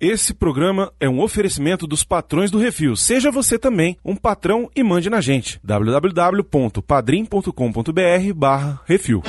[0.00, 2.96] Esse programa é um oferecimento dos patrões do Refil.
[2.96, 5.60] Seja você também um patrão e mande na gente.
[5.62, 9.22] www.padrim.com.br barra Refil.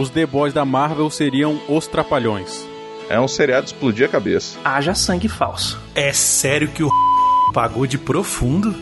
[0.00, 2.66] Os The Boys da Marvel seriam os Trapalhões.
[3.10, 4.58] É um seriado de explodir a cabeça.
[4.64, 5.78] Haja sangue falso.
[5.94, 6.90] É sério que o
[7.52, 8.74] pagou de profundo?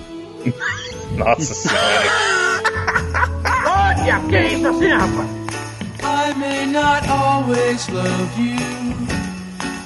[1.18, 2.06] Nossa senhora.
[3.66, 5.28] Olha, que é isso assim, rapaz?
[6.00, 8.87] I may not always love you,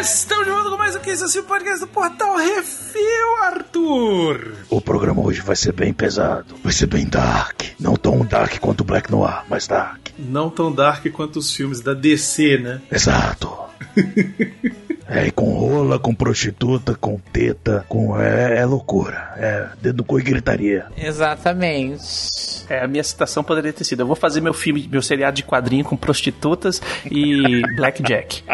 [0.00, 4.54] Estamos de volta com mais um que isso o podcast do Portal Refil, Arthur.
[4.70, 6.56] O programa hoje vai ser bem pesado.
[6.64, 7.64] Vai ser bem dark.
[7.78, 10.08] Não tão dark quanto Black Noir, mas dark.
[10.18, 12.80] Não tão dark quanto os filmes da DC, né?
[12.90, 13.54] Exato.
[15.10, 18.18] É, e com rola, com prostituta, com teta, com.
[18.18, 19.34] É, é loucura.
[19.36, 20.86] É dedo no cu e gritaria.
[20.96, 22.64] Exatamente.
[22.68, 25.42] É, a minha citação poderia ter sido: eu vou fazer meu filme, meu seriado de
[25.42, 28.44] quadrinho com prostitutas e blackjack.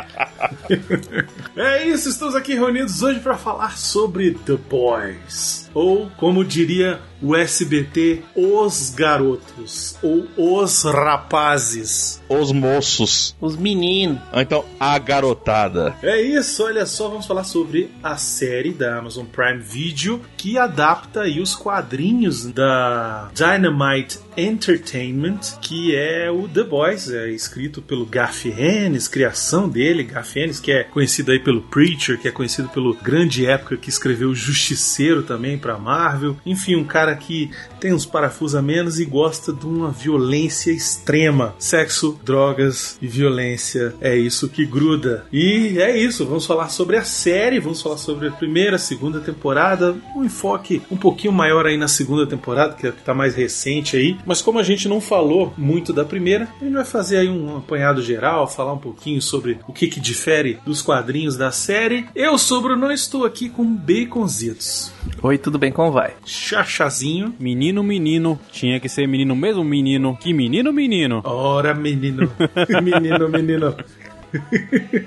[1.54, 5.65] É isso, estamos aqui reunidos hoje para falar sobre The Boys.
[5.76, 9.94] Ou, como diria o SBT, Os Garotos.
[10.02, 12.22] Ou Os Rapazes.
[12.30, 13.36] Os moços.
[13.38, 14.18] Os meninos.
[14.32, 15.94] Ou então, a garotada.
[16.02, 21.22] É isso, olha só, vamos falar sobre a série da Amazon Prime Video que adapta
[21.22, 28.44] aí os quadrinhos da Dynamite Entertainment, que é o The Boys, é escrito pelo Garth
[28.46, 32.94] Ennis, criação dele, Garth Ennis, que é conhecido aí pelo Preacher, que é conhecido pelo
[32.94, 36.36] grande época que escreveu Justiceiro também para Marvel.
[36.46, 41.54] Enfim, um cara que tem uns parafusos a menos e gosta de uma violência extrema.
[41.58, 45.26] Sexo, drogas e violência é isso que gruda.
[45.32, 49.96] E é isso, vamos falar sobre a série, vamos falar sobre a primeira, segunda temporada,
[50.14, 53.96] um enfoque um pouquinho maior aí na segunda temporada, que é que tá mais recente
[53.96, 54.16] aí.
[54.24, 57.56] Mas como a gente não falou muito da primeira, a gente vai fazer aí um
[57.56, 62.06] apanhado geral, falar um pouquinho sobre o que que difere dos quadrinhos da série.
[62.14, 64.92] Eu sou o Bruno, estou aqui com baconzitos.
[65.22, 65.72] Oi, tudo bem?
[65.72, 66.14] Como vai?
[66.24, 67.34] Chachazinho.
[67.38, 68.38] Menino, menino.
[68.50, 70.16] Tinha que ser menino mesmo, menino.
[70.16, 71.22] Que menino, menino.
[71.24, 72.30] Ora, menino.
[72.82, 73.74] menino, menino.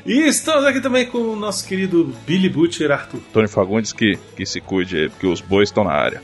[0.05, 3.19] e estamos aqui também com o nosso querido Billy Butcher Arthur.
[3.33, 6.21] Tony Fagundes que, que se cuide aí, porque os bois estão na área.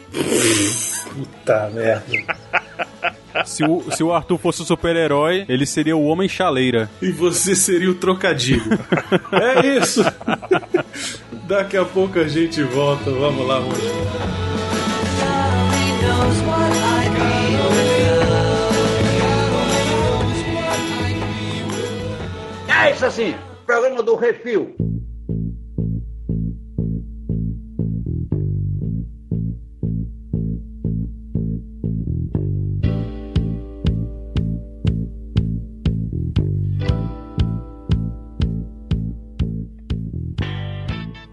[1.13, 2.35] Puta merda.
[3.44, 6.90] Se o, se o Arthur fosse o super-herói, ele seria o Homem Chaleira.
[7.02, 8.79] E você seria o trocadilho.
[9.31, 10.02] é isso.
[11.44, 13.12] Daqui a pouco a gente volta.
[13.12, 14.44] Vamos lá, vamos
[22.67, 23.35] É isso assim,
[23.66, 24.75] programa do Refil.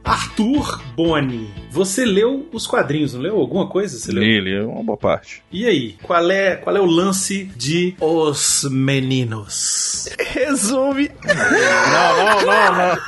[0.04, 3.98] Arthur Boni, você leu os quadrinhos, não leu alguma coisa?
[3.98, 4.22] Você leu?
[4.22, 5.42] Ele é uma boa parte.
[5.50, 10.08] E aí, qual é, qual é o lance de Os Meninos?
[10.18, 11.10] Resume.
[11.24, 12.98] Não, não, não, não.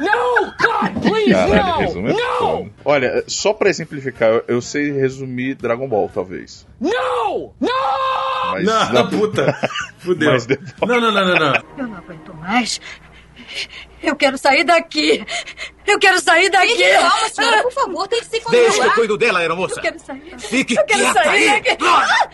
[0.00, 1.78] No, God, please, Caralho, no!
[1.78, 2.70] resumo é.
[2.86, 6.66] Olha, só pra exemplificar, eu, sei resumir Dragon Ball, talvez.
[6.80, 7.52] No!
[7.60, 7.68] No!
[8.52, 9.54] Mas Não, não- puta.
[9.98, 10.38] Fudeu.
[10.46, 11.62] Depois- Não, não, não, não, não.
[11.76, 12.80] Eu não aguento mais.
[14.02, 15.24] Eu quero sair daqui.
[15.86, 16.68] Eu quero sair daqui.
[16.76, 18.62] Fique calma, senhora, por favor, tente se controlar.
[18.68, 19.80] Deixa que eu cuido dela, Eu aeromoça.
[19.80, 20.38] quero sair.
[20.38, 21.60] Fique Eu quero quieta sair aí.
[21.62, 21.76] daqui.
[21.76, 22.30] Droga.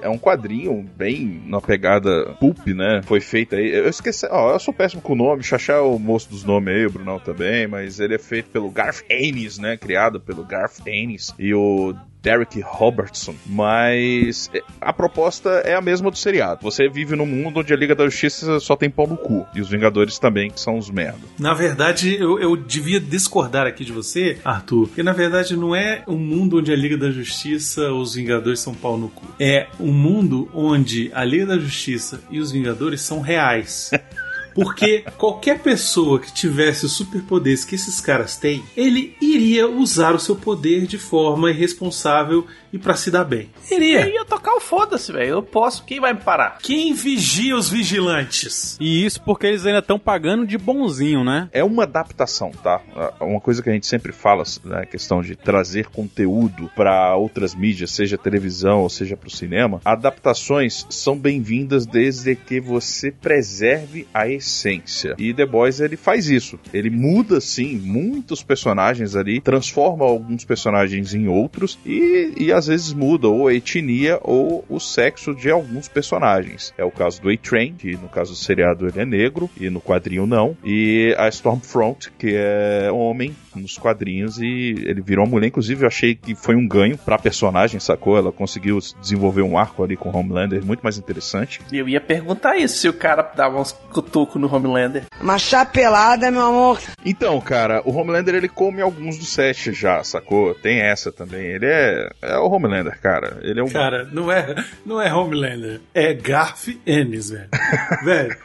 [0.00, 3.00] É um quadrinho bem na pegada pulp, né?
[3.04, 3.68] Foi feito aí.
[3.70, 6.74] Eu esqueci, ó, eu sou péssimo com o nome, Xaxá é o moço dos nomes
[6.74, 9.76] aí, o Brunão também, mas ele é feito pelo Garth Ennis, né?
[9.76, 13.34] Criado pelo Garth Ennis e o Derek Robertson.
[13.46, 16.60] Mas é, a proposta é a mesma do seriado.
[16.62, 19.46] Você vive num mundo onde a Liga da Justiça só tem pau no cu.
[19.54, 21.20] E os Vingadores também, que são os merda.
[21.38, 26.02] Na verdade, eu, eu devia discordar aqui de você, Arthur, porque na verdade não é
[26.06, 29.26] um mundo onde a Liga da Justiça, os Vingadores são pau no cu.
[29.38, 33.90] É um mundo onde a Liga da Justiça e os Vingadores são reais.
[34.54, 40.20] Porque qualquer pessoa que tivesse os superpoderes que esses caras têm, ele iria usar o
[40.20, 43.50] seu poder de forma irresponsável e pra se dar bem.
[43.70, 44.06] Iria.
[44.06, 45.30] Eu ia tocar o foda-se, velho.
[45.30, 46.58] Eu posso, quem vai me parar?
[46.62, 48.76] Quem vigia os vigilantes?
[48.80, 51.48] E isso porque eles ainda estão pagando de bonzinho, né?
[51.52, 52.80] É uma adaptação, tá?
[53.20, 57.54] Uma coisa que a gente sempre fala, né, a questão de trazer conteúdo para outras
[57.54, 64.06] mídias, seja televisão ou seja para o cinema, adaptações são bem-vindas desde que você preserve
[64.12, 65.14] a essência.
[65.18, 66.58] E The Boys ele faz isso.
[66.72, 72.92] Ele muda sim muitos personagens ali, transforma alguns personagens em outros e, e às vezes
[72.92, 76.74] muda ou a etnia ou o sexo de alguns personagens.
[76.76, 79.80] É o caso do A-Train, que no caso do seriado ele é negro e no
[79.80, 85.48] quadrinho não, e a Stormfront, que é homem nos quadrinhos e ele virou uma mulher.
[85.48, 88.16] Inclusive, eu achei que foi um ganho pra personagem, sacou?
[88.16, 91.60] Ela conseguiu desenvolver um arco ali com o Homelander muito mais interessante.
[91.72, 95.04] Eu ia perguntar isso, se o cara dava uns cutucos no Homelander.
[95.20, 96.80] Uma chapelada, meu amor.
[97.04, 100.54] Então, cara, o Homelander ele come alguns dos sete já, sacou?
[100.54, 101.46] Tem essa também.
[101.46, 103.38] Ele é, é o Homelander, cara.
[103.42, 103.68] Ele é um.
[103.68, 104.54] Cara, não é,
[104.84, 105.80] não é Homelander.
[105.94, 107.48] É Garf Ennis, velho.
[108.04, 108.36] velho,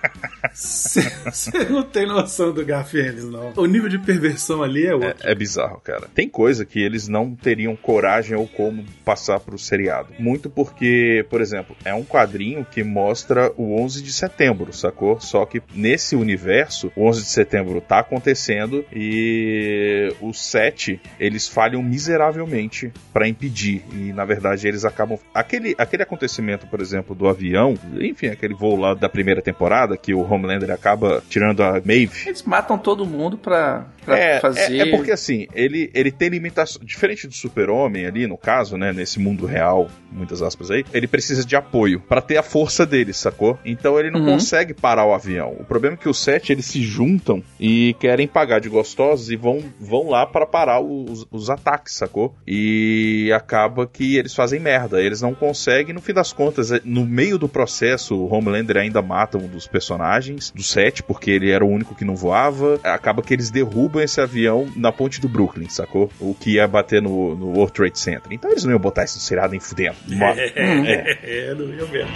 [0.53, 3.53] você não tem noção do Garf Ennis, não.
[3.55, 5.27] O nível de perversão ali é outro.
[5.27, 6.07] É, é bizarro, cara.
[6.13, 10.09] Tem coisa que eles não teriam coragem ou como passar pro seriado.
[10.19, 15.19] Muito porque, por exemplo, é um quadrinho que mostra o 11 de setembro, sacou?
[15.19, 21.81] Só que nesse universo, o 11 de setembro tá acontecendo e os sete, eles falham
[21.81, 23.83] miseravelmente para impedir.
[23.93, 28.75] E na verdade eles acabam aquele aquele acontecimento, por exemplo, do avião, enfim, aquele voo
[28.75, 32.27] lá da primeira temporada que o Homelander acaba tirando a Maeve.
[32.27, 34.79] Eles matam todo mundo pra, pra é, fazer.
[34.79, 36.83] É, é porque assim, ele, ele tem limitações.
[36.85, 38.91] Diferente do Super-Homem ali, no caso, né?
[38.93, 43.13] Nesse mundo real, muitas aspas aí, ele precisa de apoio para ter a força dele,
[43.13, 43.57] sacou?
[43.65, 44.33] Então ele não Uhum.
[44.33, 45.55] consegue parar o avião.
[45.59, 49.35] O problema é que os sete eles se juntam e querem pagar de gostosos e
[49.35, 52.33] vão, vão lá para parar os, os ataques, sacou?
[52.47, 55.01] E acaba que eles fazem merda.
[55.01, 59.01] Eles não conseguem, no fim das contas, é- no meio do processo, o Homelander ainda
[59.01, 62.79] mata um dos personagens, do sete, porque ele era o único que não voava.
[62.83, 66.09] Acaba que eles derrubam esse avião na ponte do Brooklyn, sacou?
[66.19, 68.31] O que ia bater no, no World Trade Center.
[68.31, 69.95] Então eles não iam botar isso no seriado nem fudendo.
[70.53, 72.11] É, é, não ia mesmo.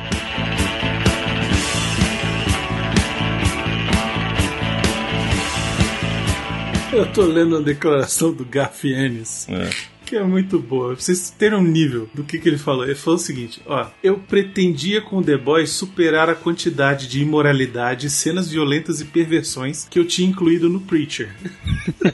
[6.92, 9.48] Eu tô lendo a declaração do Garf Ennis.
[9.50, 9.70] É.
[10.08, 10.94] Que é muito boa.
[10.94, 12.86] Pra vocês terem um nível do que, que ele falou.
[12.86, 18.10] Ele falou o seguinte: ó, eu pretendia com The Boys superar a quantidade de imoralidade,
[18.10, 21.30] cenas violentas e perversões que eu tinha incluído no Preacher.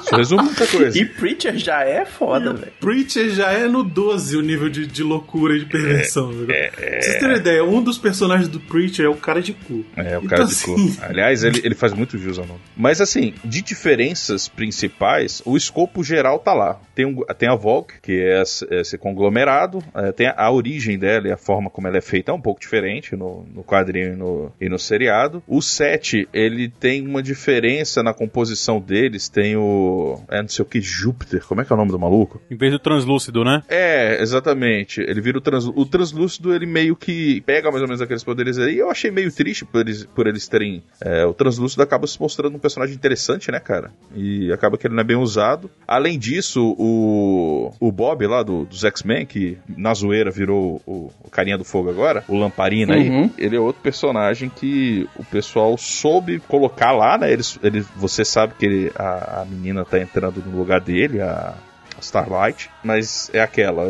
[0.00, 0.98] Isso resume muita coisa.
[0.98, 2.72] E Preacher já é foda, velho.
[2.80, 6.32] Preacher já é no 12 o nível de, de loucura e de perversão.
[6.32, 6.46] né?
[6.70, 9.84] Pra vocês terem uma ideia, um dos personagens do Preacher é o cara de cu.
[9.96, 11.04] É, o Então, cara de assim, cor.
[11.04, 12.60] Aliás, ele, ele faz muito jus ao nome.
[12.76, 16.80] Mas assim, de diferenças principais, o escopo geral tá lá.
[16.94, 21.28] Tem, um, tem a Vogue, que é esse, conglomerado, é, tem a, a origem dela
[21.28, 24.16] e a forma como ela é feita é um pouco diferente no, no quadrinho e
[24.16, 25.42] no, e no seriado.
[25.46, 30.20] O 7, ele tem uma diferença na composição deles, tem o...
[30.28, 32.40] É, não sei o que, Júpiter, como é que é o nome do maluco?
[32.50, 33.62] Em vez do translúcido, né?
[33.68, 35.00] É, exatamente.
[35.00, 38.58] Ele vira o, trans, o translúcido, ele meio que pega mais ou menos aqueles poderes
[38.58, 38.78] aí.
[38.78, 40.82] Eu achei meio triste por eles, por eles terem.
[41.00, 43.90] é, o translúcido acaba se mostrando um personagem interessante, né, cara?
[44.14, 45.70] E acaba que ele não é bem usado.
[45.88, 51.30] Além disso, o, o Bob lá do, dos X-Men, que na zoeira virou o, o
[51.30, 53.30] carinha do fogo agora, o Lamparina aí, Uhum.
[53.38, 57.32] ele é outro personagem que o pessoal soube colocar lá, né?
[57.32, 61.54] Eles, ele, você sabe que ele- a, a menina tá entrando no lugar dele, a
[62.00, 63.84] Starlight, mas é aquela.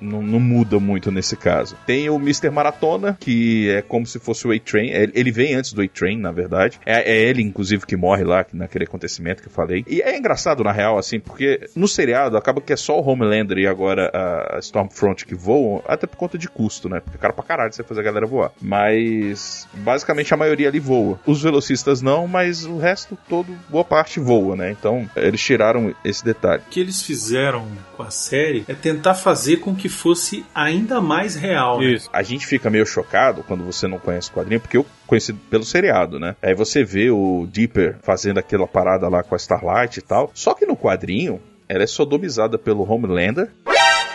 [0.00, 1.76] Não, não muda muito nesse caso.
[1.86, 2.50] Tem o Mr.
[2.50, 4.90] Maratona, que é como se fosse o A-Train.
[4.90, 6.80] Ele vem antes do A-Train, na verdade.
[6.84, 9.84] É, é ele, inclusive, que morre lá naquele acontecimento que eu falei.
[9.88, 13.58] E é engraçado, na real, assim, porque no seriado acaba que é só o Homelander
[13.58, 17.00] e agora a Stormfront que voam, até por conta de custo, né?
[17.00, 18.52] Porque é cara pra caralho você fazer a galera voar.
[18.60, 21.18] Mas, basicamente, a maioria ali voa.
[21.26, 24.70] Os velocistas não, mas o resto todo, boa parte voa, né?
[24.70, 26.62] Então, eles tiraram esse detalhe.
[26.66, 31.34] o que eles fizeram com a série é tentar fazer com que fosse ainda mais
[31.34, 31.78] real.
[31.80, 31.86] né?
[31.92, 32.08] Isso.
[32.12, 35.64] A gente fica meio chocado quando você não conhece o quadrinho, porque eu conheci pelo
[35.64, 36.36] seriado, né?
[36.42, 40.30] Aí você vê o Dipper fazendo aquela parada lá com a Starlight e tal.
[40.34, 43.50] Só que no quadrinho, ela é sodomizada pelo Homelander,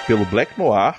[0.08, 0.96] pelo Black Noir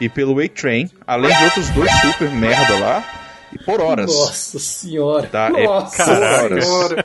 [0.00, 3.04] e pelo A-Train, além de outros dois super merda lá,
[3.52, 4.06] e por horas.
[4.06, 5.26] Nossa senhora.
[5.28, 6.64] Tá, é Nossa horas.
[6.64, 7.04] senhora.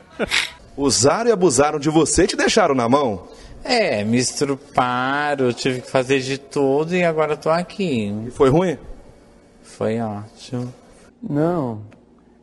[0.75, 3.27] Usaram e abusaram de você e te deixaram na mão.
[3.67, 8.13] É, me estruparam, tive que fazer de tudo e agora tô aqui.
[8.25, 8.77] E foi ruim?
[9.61, 10.73] Foi ótimo.
[11.21, 11.81] Não.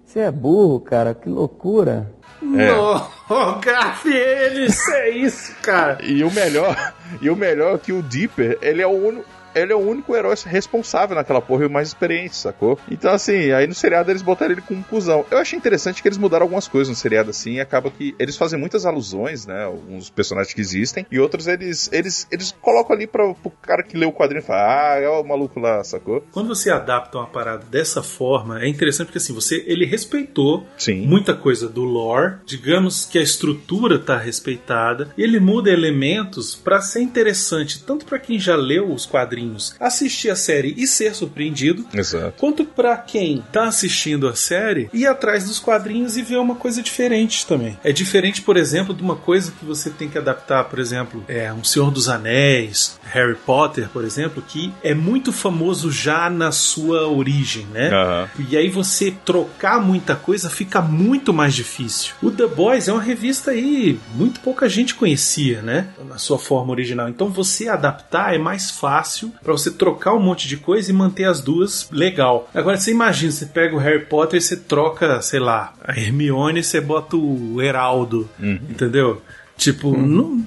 [0.05, 1.15] Você é burro, cara.
[1.15, 2.13] Que loucura.
[2.43, 2.71] É.
[2.71, 5.99] No, Garf, eles, é isso, cara.
[6.05, 9.34] E o melhor, e o melhor é que o Dipper, ele é o único.
[9.55, 12.79] Ele é o único herói responsável naquela porra e o mais experiente, sacou?
[12.91, 15.25] Então, assim, aí no seriado eles botaram ele como um cuzão.
[15.31, 18.37] Eu achei interessante que eles mudaram algumas coisas no seriado, assim, e acaba que eles
[18.37, 19.65] fazem muitas alusões, né?
[19.65, 23.97] Alguns personagens que existem, e outros eles eles, eles colocam ali pra, pro cara que
[23.97, 26.25] lê o quadrinho e fala, ah, é o maluco lá, sacou?
[26.33, 31.07] Quando você adapta uma parada dessa forma, é interessante porque assim, você ele respeitou Sim.
[31.07, 36.81] muita coisa do lore, digamos que a estrutura tá respeitada, e ele muda elementos pra
[36.81, 39.44] ser interessante, tanto pra quem já leu os quadrinhos,
[39.81, 42.35] assistir a série e ser surpreendido, Exato.
[42.39, 46.83] quanto pra quem tá assistindo a série ir atrás dos quadrinhos e ver uma coisa
[46.83, 47.79] diferente também.
[47.83, 51.53] É diferente, por exemplo, de uma coisa que você tem que adaptar, por exemplo, é
[51.53, 57.09] um Senhor dos Anéis, Harry Potter, por exemplo, que é muito famoso já na sua
[57.09, 57.89] origem, né?
[57.89, 58.29] Aham.
[58.49, 62.15] E aí você trocar muita coisa fica muito mais difícil.
[62.23, 65.89] O The Boys é uma revista aí muito pouca gente conhecia, né?
[66.09, 67.09] Na sua forma original.
[67.09, 71.25] Então você adaptar é mais fácil pra você trocar um monte de coisa e manter
[71.25, 72.49] as duas legal.
[72.55, 76.61] Agora você imagina, você pega o Harry Potter e você troca, sei lá, a Hermione
[76.61, 78.29] e você bota o Heraldo,
[78.71, 79.23] entendeu?
[79.57, 80.45] Tipo, não-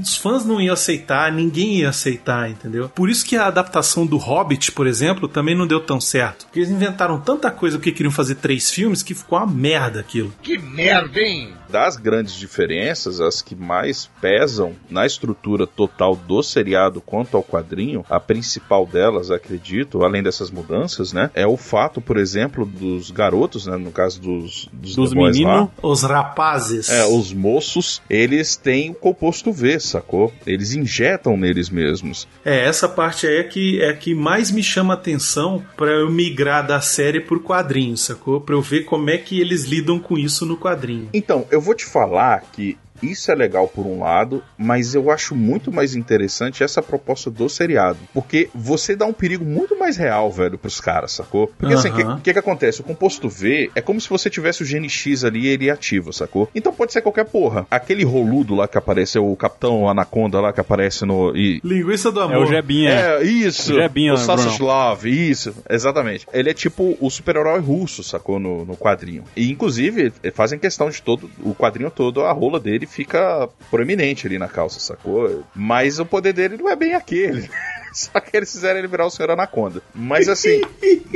[0.00, 2.88] os fãs não iam aceitar, ninguém ia aceitar, entendeu?
[2.88, 6.44] Por isso que a adaptação do Hobbit, por exemplo, também não deu tão certo.
[6.46, 10.32] Porque eles inventaram tanta coisa porque queriam fazer três filmes que ficou uma merda aquilo.
[10.42, 11.52] Que merda, hein?
[11.68, 18.04] Das grandes diferenças, as que mais pesam na estrutura total do seriado quanto ao quadrinho,
[18.08, 23.66] a principal delas, acredito, além dessas mudanças, né, é o fato, por exemplo, dos garotos,
[23.66, 25.68] né, no caso dos, dos, Dos meninos.
[25.82, 26.88] Os rapazes.
[26.88, 30.32] É, os moços, eles têm o composto V, sacou?
[30.46, 32.26] Eles injetam neles mesmos.
[32.44, 36.66] É, essa parte aí é que, é que mais me chama atenção pra eu migrar
[36.66, 38.40] da série pro quadrinho, sacou?
[38.40, 41.08] Pra eu ver como é que eles lidam com isso no quadrinho.
[41.12, 45.34] Então, eu vou te falar que isso é legal por um lado, mas eu acho
[45.34, 47.98] muito mais interessante essa proposta do seriado.
[48.12, 51.48] Porque você dá um perigo muito mais real, velho, pros caras, sacou?
[51.48, 52.80] Porque assim, o que, que que acontece?
[52.80, 56.12] O composto V é como se você tivesse o gene X ali e ele ativo,
[56.12, 56.48] sacou?
[56.54, 57.66] Então pode ser qualquer porra.
[57.70, 61.34] Aquele roludo lá que aparece, o Capitão Anaconda lá que aparece no.
[61.36, 62.36] E, Linguiça do amor.
[62.36, 62.90] É o Jebinha.
[62.90, 63.74] é, isso.
[63.74, 64.62] O Jebinha, o.
[64.62, 66.26] Love, isso, exatamente.
[66.32, 68.38] Ele é tipo o super-herói russo, sacou?
[68.38, 69.24] No, no quadrinho.
[69.36, 71.30] E inclusive, fazem questão de todo.
[71.42, 75.44] O quadrinho todo, a rola dele fica proeminente ali na calça, sacou?
[75.54, 77.48] Mas o poder dele não é bem aquele.
[77.92, 79.82] Só que eles fizeram ele virar o Senhor Anaconda.
[79.94, 80.60] Mas assim,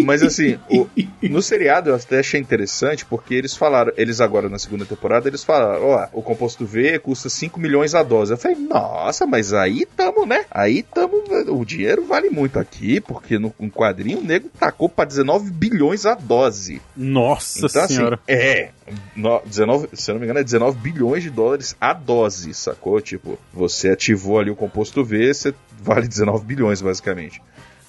[0.04, 0.88] mas assim, o-
[1.22, 5.44] no seriado eu até achei interessante porque eles falaram, eles agora na segunda temporada, eles
[5.44, 8.32] falaram, ó, o composto V custa 5 milhões a dose.
[8.32, 10.44] Eu falei, nossa, mas aí tamo, né?
[10.50, 15.04] Aí tamo, o dinheiro vale muito aqui, porque no, no quadrinho o nego tacou pra
[15.04, 16.80] 19 bilhões a dose.
[16.96, 18.14] Nossa Então, senhora.
[18.28, 18.70] assim, é.
[19.14, 23.00] no- 19, se eu não me engano, é 19 bilhões de dólares a dose, sacou?
[23.00, 27.40] Tipo, você ativou ali o composto V, você vale 19 bilhões, basicamente.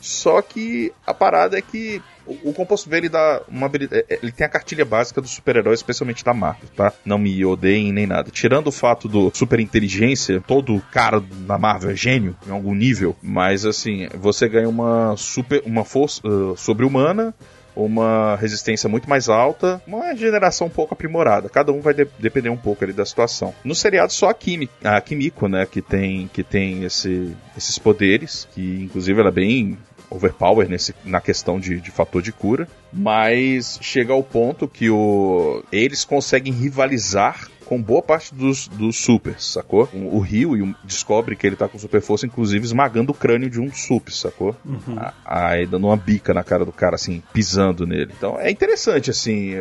[0.04, 4.04] Só que a parada é que o, o composto V ele dá uma habilidade.
[4.10, 6.92] Ele tem a cartilha básica do super-herói, especialmente da Marvel, tá?
[7.06, 8.30] Não me odeiem nem nada.
[8.30, 13.16] Tirando o fato do super inteligência, todo cara na Marvel é gênio em algum nível,
[13.22, 15.64] mas assim, você ganha uma super.
[15.66, 17.34] uma força uh, sobre-humana
[17.76, 21.50] uma resistência muito mais alta, uma geração um pouco aprimorada.
[21.50, 23.54] Cada um vai de- depender um pouco ali da situação.
[23.64, 28.48] No seriado só a Kimi, a Kimiko, né, que tem que tem esse- esses poderes,
[28.54, 29.78] que inclusive ela é bem
[30.10, 35.64] overpower nesse, na questão de, de fator de cura, mas chega ao ponto que o,
[35.72, 39.90] eles conseguem rivalizar com boa parte dos, dos supers, sacou?
[39.94, 43.60] O, Rio e descobre que ele tá com super força, inclusive esmagando o crânio de
[43.60, 44.56] um super, sacou?
[44.98, 48.14] A- Aí dando uma bica na cara do cara, assim, pisando nele.
[48.18, 49.54] Então é interessante, assim.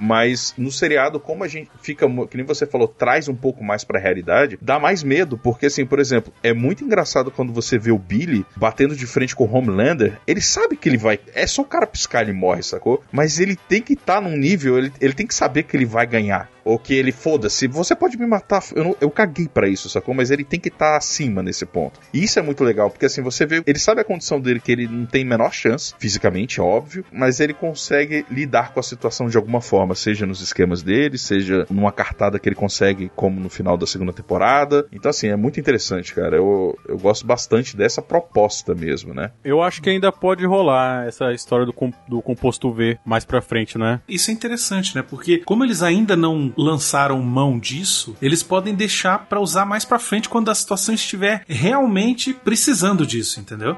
[0.00, 3.84] Mas no seriado, como a gente fica, que nem você falou, traz um pouco mais
[3.84, 7.90] pra realidade, dá mais medo, porque assim, por exemplo, é muito engraçado quando você vê
[7.92, 11.20] o Billy batendo de frente com o Homelander, ele sabe que ele vai.
[11.34, 13.02] É só o cara piscar, ele morre, sacou?
[13.12, 16.06] Mas ele tem que estar num nível, ele, ele tem que saber que ele vai
[16.06, 16.50] ganhar.
[16.62, 20.14] Ou que ele, foda-se, você pode me matar, eu, não- eu caguei pra isso, sacou?
[20.14, 21.98] Mas ele tem que estar acima nesse ponto.
[22.12, 24.70] E isso é muito legal, porque assim, você vê, ele sabe a condição dele, que
[24.70, 29.38] ele não tem menor chance, fisicamente, óbvio, mas ele consegue lidar com a situação de
[29.38, 33.76] alguma forma, seja nos esquemas dele, seja numa cartada que ele consegue, como no final
[33.76, 34.86] da segunda temporada.
[34.92, 36.36] Então, assim, é muito interessante, cara.
[36.36, 39.30] Eu, eu gosto bastante dessa proposta mesmo, né?
[39.44, 43.40] Eu acho que ainda pode rolar essa história do, com- do composto V mais pra
[43.42, 44.00] frente, né?
[44.08, 45.02] Isso é interessante, né?
[45.02, 49.98] Porque como eles ainda não lançaram mão disso, eles podem deixar pra usar mais pra
[49.98, 53.76] frente quando a situação estiver realmente precisando disso, entendeu?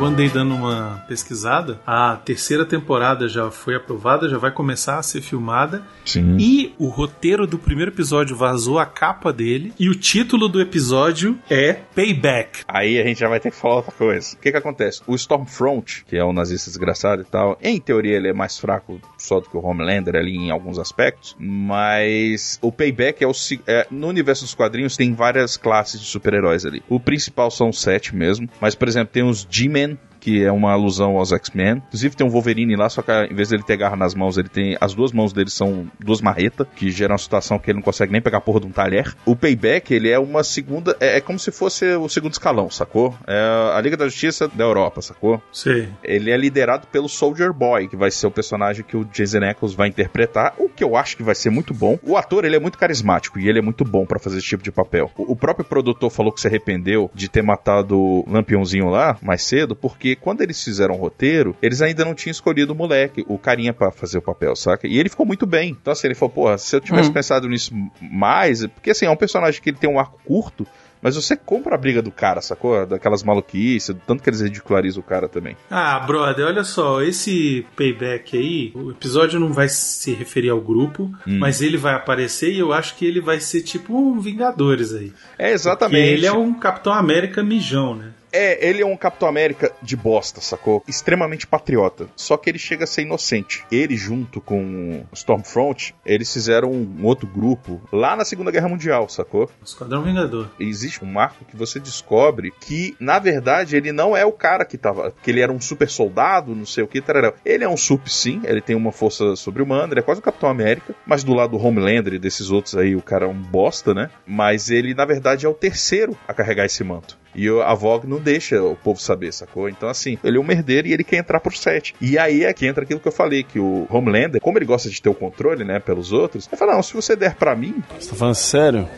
[0.00, 1.78] Eu andei dando uma pesquisada.
[1.86, 5.82] A terceira temporada já foi aprovada, já vai começar a ser filmada.
[6.06, 6.38] Sim.
[6.40, 9.74] E o roteiro do primeiro episódio vazou a capa dele.
[9.78, 12.60] E o título do episódio é Payback.
[12.66, 14.34] Aí a gente já vai ter que falar outra coisa.
[14.34, 15.02] O que que acontece?
[15.06, 18.98] O Stormfront, que é um nazista desgraçado e tal, em teoria ele é mais fraco
[19.18, 23.32] só do que o Homelander ali em alguns aspectos, mas o Payback é o
[23.66, 26.82] é, no universo dos quadrinhos tem várias classes de super-heróis ali.
[26.88, 29.98] O principal são sete mesmo, mas por exemplo tem os G-Men Kevin.
[30.20, 31.82] Que é uma alusão aos X-Men.
[31.88, 34.48] Inclusive tem um Wolverine lá, só que em vez dele ter garra nas mãos, ele
[34.48, 34.76] tem.
[34.80, 38.12] As duas mãos dele são duas marretas, que gera uma situação que ele não consegue
[38.12, 39.14] nem pegar a porra de um talher.
[39.24, 40.96] O Payback, ele é uma segunda.
[41.00, 43.14] É, é como se fosse o segundo escalão, sacou?
[43.26, 45.42] É a Liga da Justiça da Europa, sacou?
[45.52, 45.88] Sei.
[46.04, 49.74] Ele é liderado pelo Soldier Boy, que vai ser o personagem que o Jason Ackles
[49.74, 51.98] vai interpretar, o que eu acho que vai ser muito bom.
[52.02, 54.62] O ator, ele é muito carismático e ele é muito bom pra fazer esse tipo
[54.62, 55.10] de papel.
[55.16, 59.42] O, o próprio produtor falou que se arrependeu de ter matado o Lampiãozinho lá mais
[59.42, 63.38] cedo, porque quando eles fizeram o roteiro, eles ainda não tinham escolhido o moleque, o
[63.38, 64.86] carinha pra fazer o papel, saca?
[64.86, 65.76] E ele ficou muito bem.
[65.80, 67.14] Então assim, ele falou, porra, se eu tivesse Hum.
[67.14, 70.66] pensado nisso mais, porque assim, é um personagem que ele tem um arco curto,
[71.02, 72.84] mas você compra a briga do cara, sacou?
[72.84, 75.56] Daquelas maluquices, do tanto que eles ridicularizam o cara também.
[75.70, 81.04] Ah, brother, olha só, esse payback aí, o episódio não vai se referir ao grupo,
[81.26, 81.38] Hum.
[81.38, 85.10] mas ele vai aparecer e eu acho que ele vai ser tipo um Vingadores aí.
[85.38, 86.02] É, exatamente.
[86.02, 88.10] Porque ele é um Capitão América mijão, né?
[88.32, 90.82] É, ele é um Capitão América de bosta, sacou?
[90.86, 92.08] Extremamente patriota.
[92.16, 93.64] Só que ele chega a ser inocente.
[93.70, 99.08] Ele, junto com o Stormfront, eles fizeram um outro grupo lá na Segunda Guerra Mundial,
[99.08, 99.50] sacou?
[99.64, 100.48] Esquadrão Vingador.
[100.58, 104.78] Existe um marco que você descobre que, na verdade, ele não é o cara que
[104.78, 105.12] tava.
[105.22, 107.34] que ele era um super soldado, não sei o que, tarará.
[107.44, 110.48] Ele é um sup, sim, ele tem uma força sobre-humana, ele é quase o Capitão
[110.48, 113.92] América, mas do lado do Homelander e desses outros aí, o cara é um bosta,
[113.92, 114.10] né?
[114.26, 117.18] Mas ele, na verdade, é o terceiro a carregar esse manto.
[117.34, 119.68] E o- a Vogue não deixa o povo saber, sacou?
[119.68, 121.94] Então, assim, ele é um merdeiro e ele quer entrar pro set.
[122.00, 124.90] E aí é que entra aquilo que eu falei, que o Homelander, como ele gosta
[124.90, 127.82] de ter o controle, né, pelos outros, ele fala, não, se você der pra mim,
[127.98, 128.88] Você tá falando sério?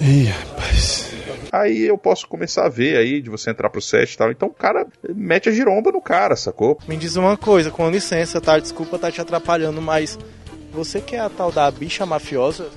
[0.00, 1.12] Ih, rapaz.
[1.52, 4.30] aí eu posso começar a ver aí de você entrar pro set e tal.
[4.30, 6.78] Então o cara mete a giromba no cara, sacou?
[6.88, 8.58] Me diz uma coisa, com licença, tá?
[8.58, 10.18] Desculpa tá te atrapalhando, mas
[10.72, 12.68] você que é a tal da bicha mafiosa?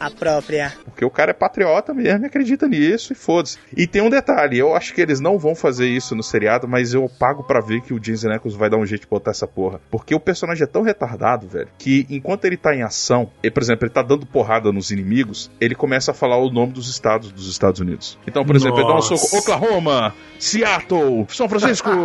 [0.00, 0.72] A própria.
[0.84, 3.58] Porque o cara é patriota mesmo e acredita nisso e foda-se.
[3.76, 6.94] E tem um detalhe, eu acho que eles não vão fazer isso no seriado, mas
[6.94, 9.46] eu pago pra ver que o James Ackles vai dar um jeito de botar essa
[9.46, 9.80] porra.
[9.90, 13.62] Porque o personagem é tão retardado, velho, que enquanto ele tá em ação, ele, por
[13.62, 17.32] exemplo, ele tá dando porrada nos inimigos, ele começa a falar o nome dos estados
[17.32, 18.18] dos Estados Unidos.
[18.26, 19.16] Então, por exemplo, ele dá um Nossa.
[19.16, 21.88] soco, Oklahoma, Seattle, São Francisco.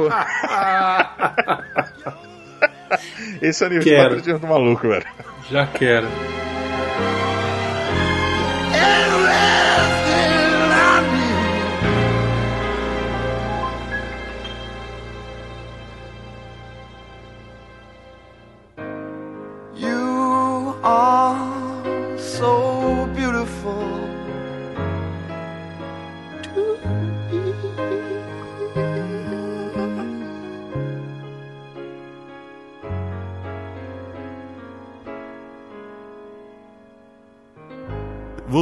[3.42, 5.06] Esse é o nível de do maluco, velho.
[5.50, 6.08] Já quero.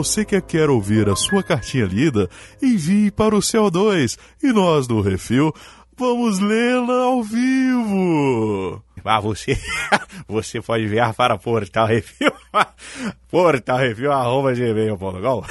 [0.02, 2.28] Você que quer ouvir a sua cartinha lida,
[2.60, 5.54] envie para o CO2 e nós do Refil
[5.96, 8.84] vamos lê-la ao vivo.
[9.06, 9.56] Ah, você,
[10.28, 12.34] você pode enviar para Portal Review,
[13.30, 15.44] Portal Review, arroba gmail.com.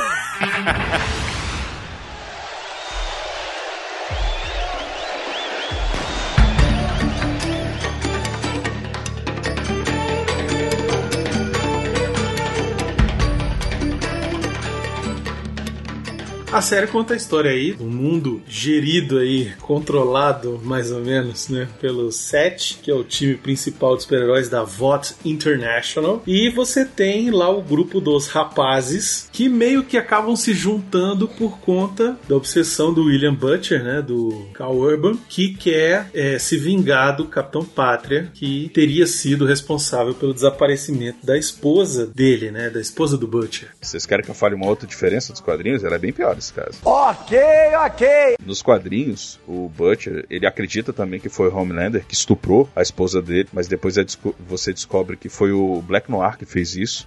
[16.61, 21.66] A série conta a história aí do mundo gerido aí, controlado mais ou menos, né,
[21.81, 26.23] pelo SET, que é o time principal de super-heróis da VOT International.
[26.27, 31.59] E você tem lá o grupo dos rapazes que meio que acabam se juntando por
[31.61, 37.16] conta da obsessão do William Butcher, né, do Cal Urban, que quer é, se vingar
[37.16, 43.16] do Capitão Pátria, que teria sido responsável pelo desaparecimento da esposa dele, né, da esposa
[43.16, 43.70] do Butcher.
[43.81, 45.83] Vocês querem que eu fale uma outra diferença dos quadrinhos?
[45.83, 46.78] Ela é bem pior nesse caso.
[46.84, 47.38] Ok,
[47.86, 48.08] ok.
[48.44, 53.22] Nos quadrinhos, o Butcher, ele acredita também que foi o Homelander que estuprou a esposa
[53.22, 57.06] dele, mas depois é desco- você descobre que foi o Black Noir que fez isso.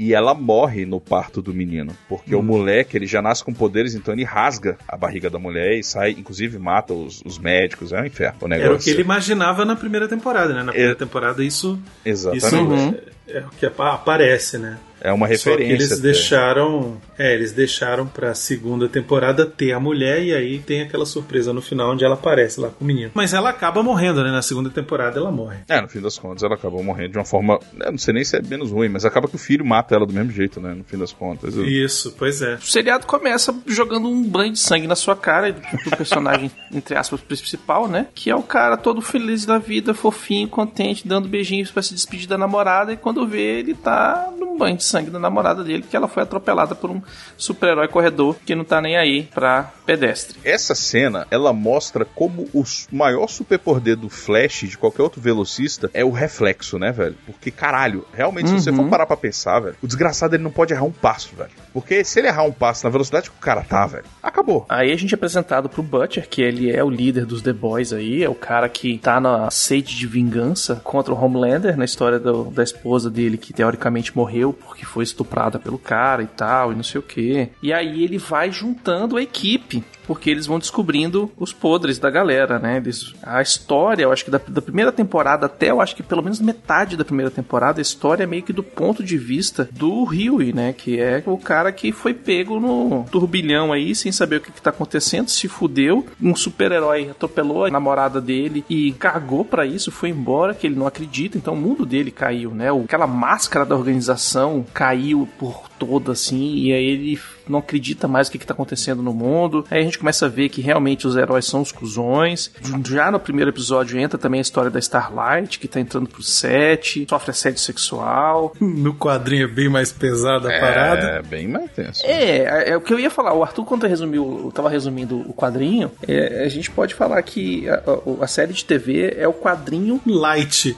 [0.00, 3.96] E ela morre no parto do menino, porque o moleque ele já nasce com poderes,
[3.96, 8.00] então ele rasga a barriga da mulher e sai, inclusive mata os, os médicos, é
[8.00, 8.70] um inferno o negócio.
[8.70, 10.62] Era o que ele imaginava na primeira temporada, né?
[10.62, 12.46] Na primeira temporada isso, Exatamente.
[12.46, 14.78] isso é, é o que apa- aparece, né?
[15.00, 15.72] É uma Só que referência.
[15.74, 16.02] eles até.
[16.02, 17.00] deixaram.
[17.18, 21.60] É, eles deixaram pra segunda temporada ter a mulher e aí tem aquela surpresa no
[21.60, 23.10] final onde ela aparece lá com o menino.
[23.14, 24.30] Mas ela acaba morrendo, né?
[24.30, 25.58] Na segunda temporada ela morre.
[25.68, 27.58] É, no fim das contas, ela acabou morrendo de uma forma.
[27.80, 30.06] Eu não sei nem se é menos ruim, mas acaba que o filho mata ela
[30.06, 30.74] do mesmo jeito, né?
[30.74, 31.56] No fim das contas.
[31.56, 32.54] Eu- Isso, pois é.
[32.54, 36.96] O seriado começa jogando um banho de sangue na sua cara do, do personagem, entre
[36.96, 38.06] aspas, principal, né?
[38.14, 42.28] Que é o cara todo feliz da vida, fofinho, contente, dando beijinhos pra se despedir
[42.28, 42.92] da namorada.
[42.92, 46.74] E quando vê, ele tá banho de sangue da namorada dele, que ela foi atropelada
[46.74, 47.00] por um
[47.36, 50.38] super-herói corredor que não tá nem aí pra pedestre.
[50.44, 56.04] Essa cena, ela mostra como o maior superpoder do Flash, de qualquer outro velocista, é
[56.04, 57.16] o reflexo, né, velho?
[57.24, 58.76] Porque, caralho, realmente, se você Uhum.
[58.76, 61.50] for parar pra pensar, velho, o desgraçado ele não pode errar um passo, velho.
[61.72, 64.64] Porque se ele errar um passo na velocidade que o cara tá, velho, acabou.
[64.68, 67.92] Aí a gente é apresentado pro Butcher, que ele é o líder dos The Boys
[67.92, 72.18] aí, é o cara que tá na sede de vingança contra o Homelander, na história
[72.18, 76.74] do- da esposa dele, que teoricamente morreu porque foi estuprada pelo cara e tal, e
[76.74, 77.48] não sei o que.
[77.62, 79.84] E aí ele vai juntando a equipe.
[80.08, 82.78] Porque eles vão descobrindo os podres da galera, né?
[82.78, 86.22] Eles, a história, eu acho que da, da primeira temporada até, eu acho que pelo
[86.22, 90.04] menos metade da primeira temporada, a história é meio que do ponto de vista do
[90.04, 90.72] Huey, né?
[90.72, 94.62] Que é o cara que foi pego no turbilhão aí, sem saber o que, que
[94.62, 96.06] tá acontecendo, se fudeu.
[96.20, 100.86] Um super-herói atropelou a namorada dele e cagou pra isso, foi embora, que ele não
[100.86, 102.68] acredita, então o mundo dele caiu, né?
[102.70, 108.30] Aquela máscara da organização caiu por toda, assim, e aí ele não acredita mais o
[108.32, 109.64] que, que tá acontecendo no mundo.
[109.70, 112.50] Aí a gente começa a ver que realmente os heróis são os cuzões.
[112.86, 117.06] Já no primeiro episódio entra também a história da Starlight, que tá entrando pro set,
[117.08, 118.52] sofre assédio sexual.
[118.60, 121.02] No quadrinho é bem mais pesada a parada.
[121.06, 122.02] É, bem mais tenso.
[122.06, 123.32] É, é o que eu ia falar.
[123.34, 127.68] O Arthur, quando resumiu, eu tava resumindo o quadrinho, é, a gente pode falar que
[127.68, 130.76] a, a- a série de TV é o quadrinho light.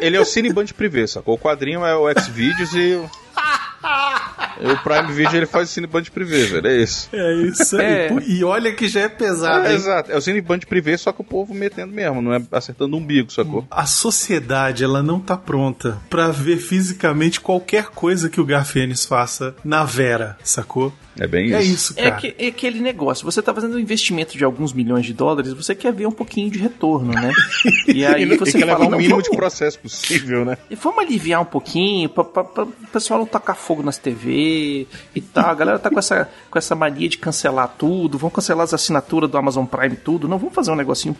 [0.00, 1.34] Ele é o Cineband Privé, sacou?
[1.34, 3.00] O quadrinho é o Xvideos e
[4.60, 4.70] o...
[4.72, 6.66] e Prime Video ele faz o Cineband Privé, velho.
[6.66, 7.08] É isso.
[7.12, 7.84] É isso aí.
[7.86, 8.08] É.
[8.08, 9.76] Pô, E olha que já é pesado, É, hein?
[9.76, 10.10] exato.
[10.12, 13.30] É o Cineband Privé, só que o povo metendo mesmo, não é acertando o umbigo,
[13.32, 13.66] sacou?
[13.70, 19.54] A sociedade, ela não tá pronta pra ver fisicamente qualquer coisa que o Garfienes faça
[19.64, 20.92] na Vera, sacou?
[21.18, 21.92] É bem É isso.
[21.92, 23.24] isso, É, que, é aquele negócio.
[23.24, 26.50] Você tá fazendo um investimento de alguns milhões de dólares, você quer ver um pouquinho
[26.50, 27.32] de retorno, né?
[27.88, 30.58] E aí E você levar fala, o mínimo vamos, de processo possível, né?
[30.70, 35.50] E vamos aliviar um pouquinho pra o pessoal não tacar fogo nas TV e tal.
[35.50, 39.30] A galera tá com essa, com essa mania de cancelar tudo, vão cancelar as assinaturas
[39.30, 40.28] do Amazon Prime tudo.
[40.28, 41.16] Não, vamos fazer um negocinho.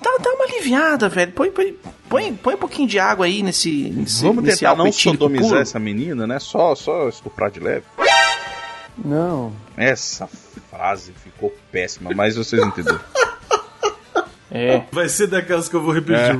[0.00, 1.32] Dá, dá uma aliviada, velho.
[1.32, 1.76] Põe, põe,
[2.08, 3.90] põe, põe um pouquinho de água aí nesse.
[3.90, 5.60] nesse Vamos nesse tentar não sodomizar puro.
[5.60, 6.38] essa menina, né?
[6.38, 7.84] Só, só estuprar de leve.
[9.04, 9.52] Não.
[9.76, 13.00] Essa frase ficou péssima, mas vocês entenderam.
[14.50, 14.82] É.
[14.90, 16.16] Vai ser daquelas que eu vou repetir.
[16.16, 16.32] É.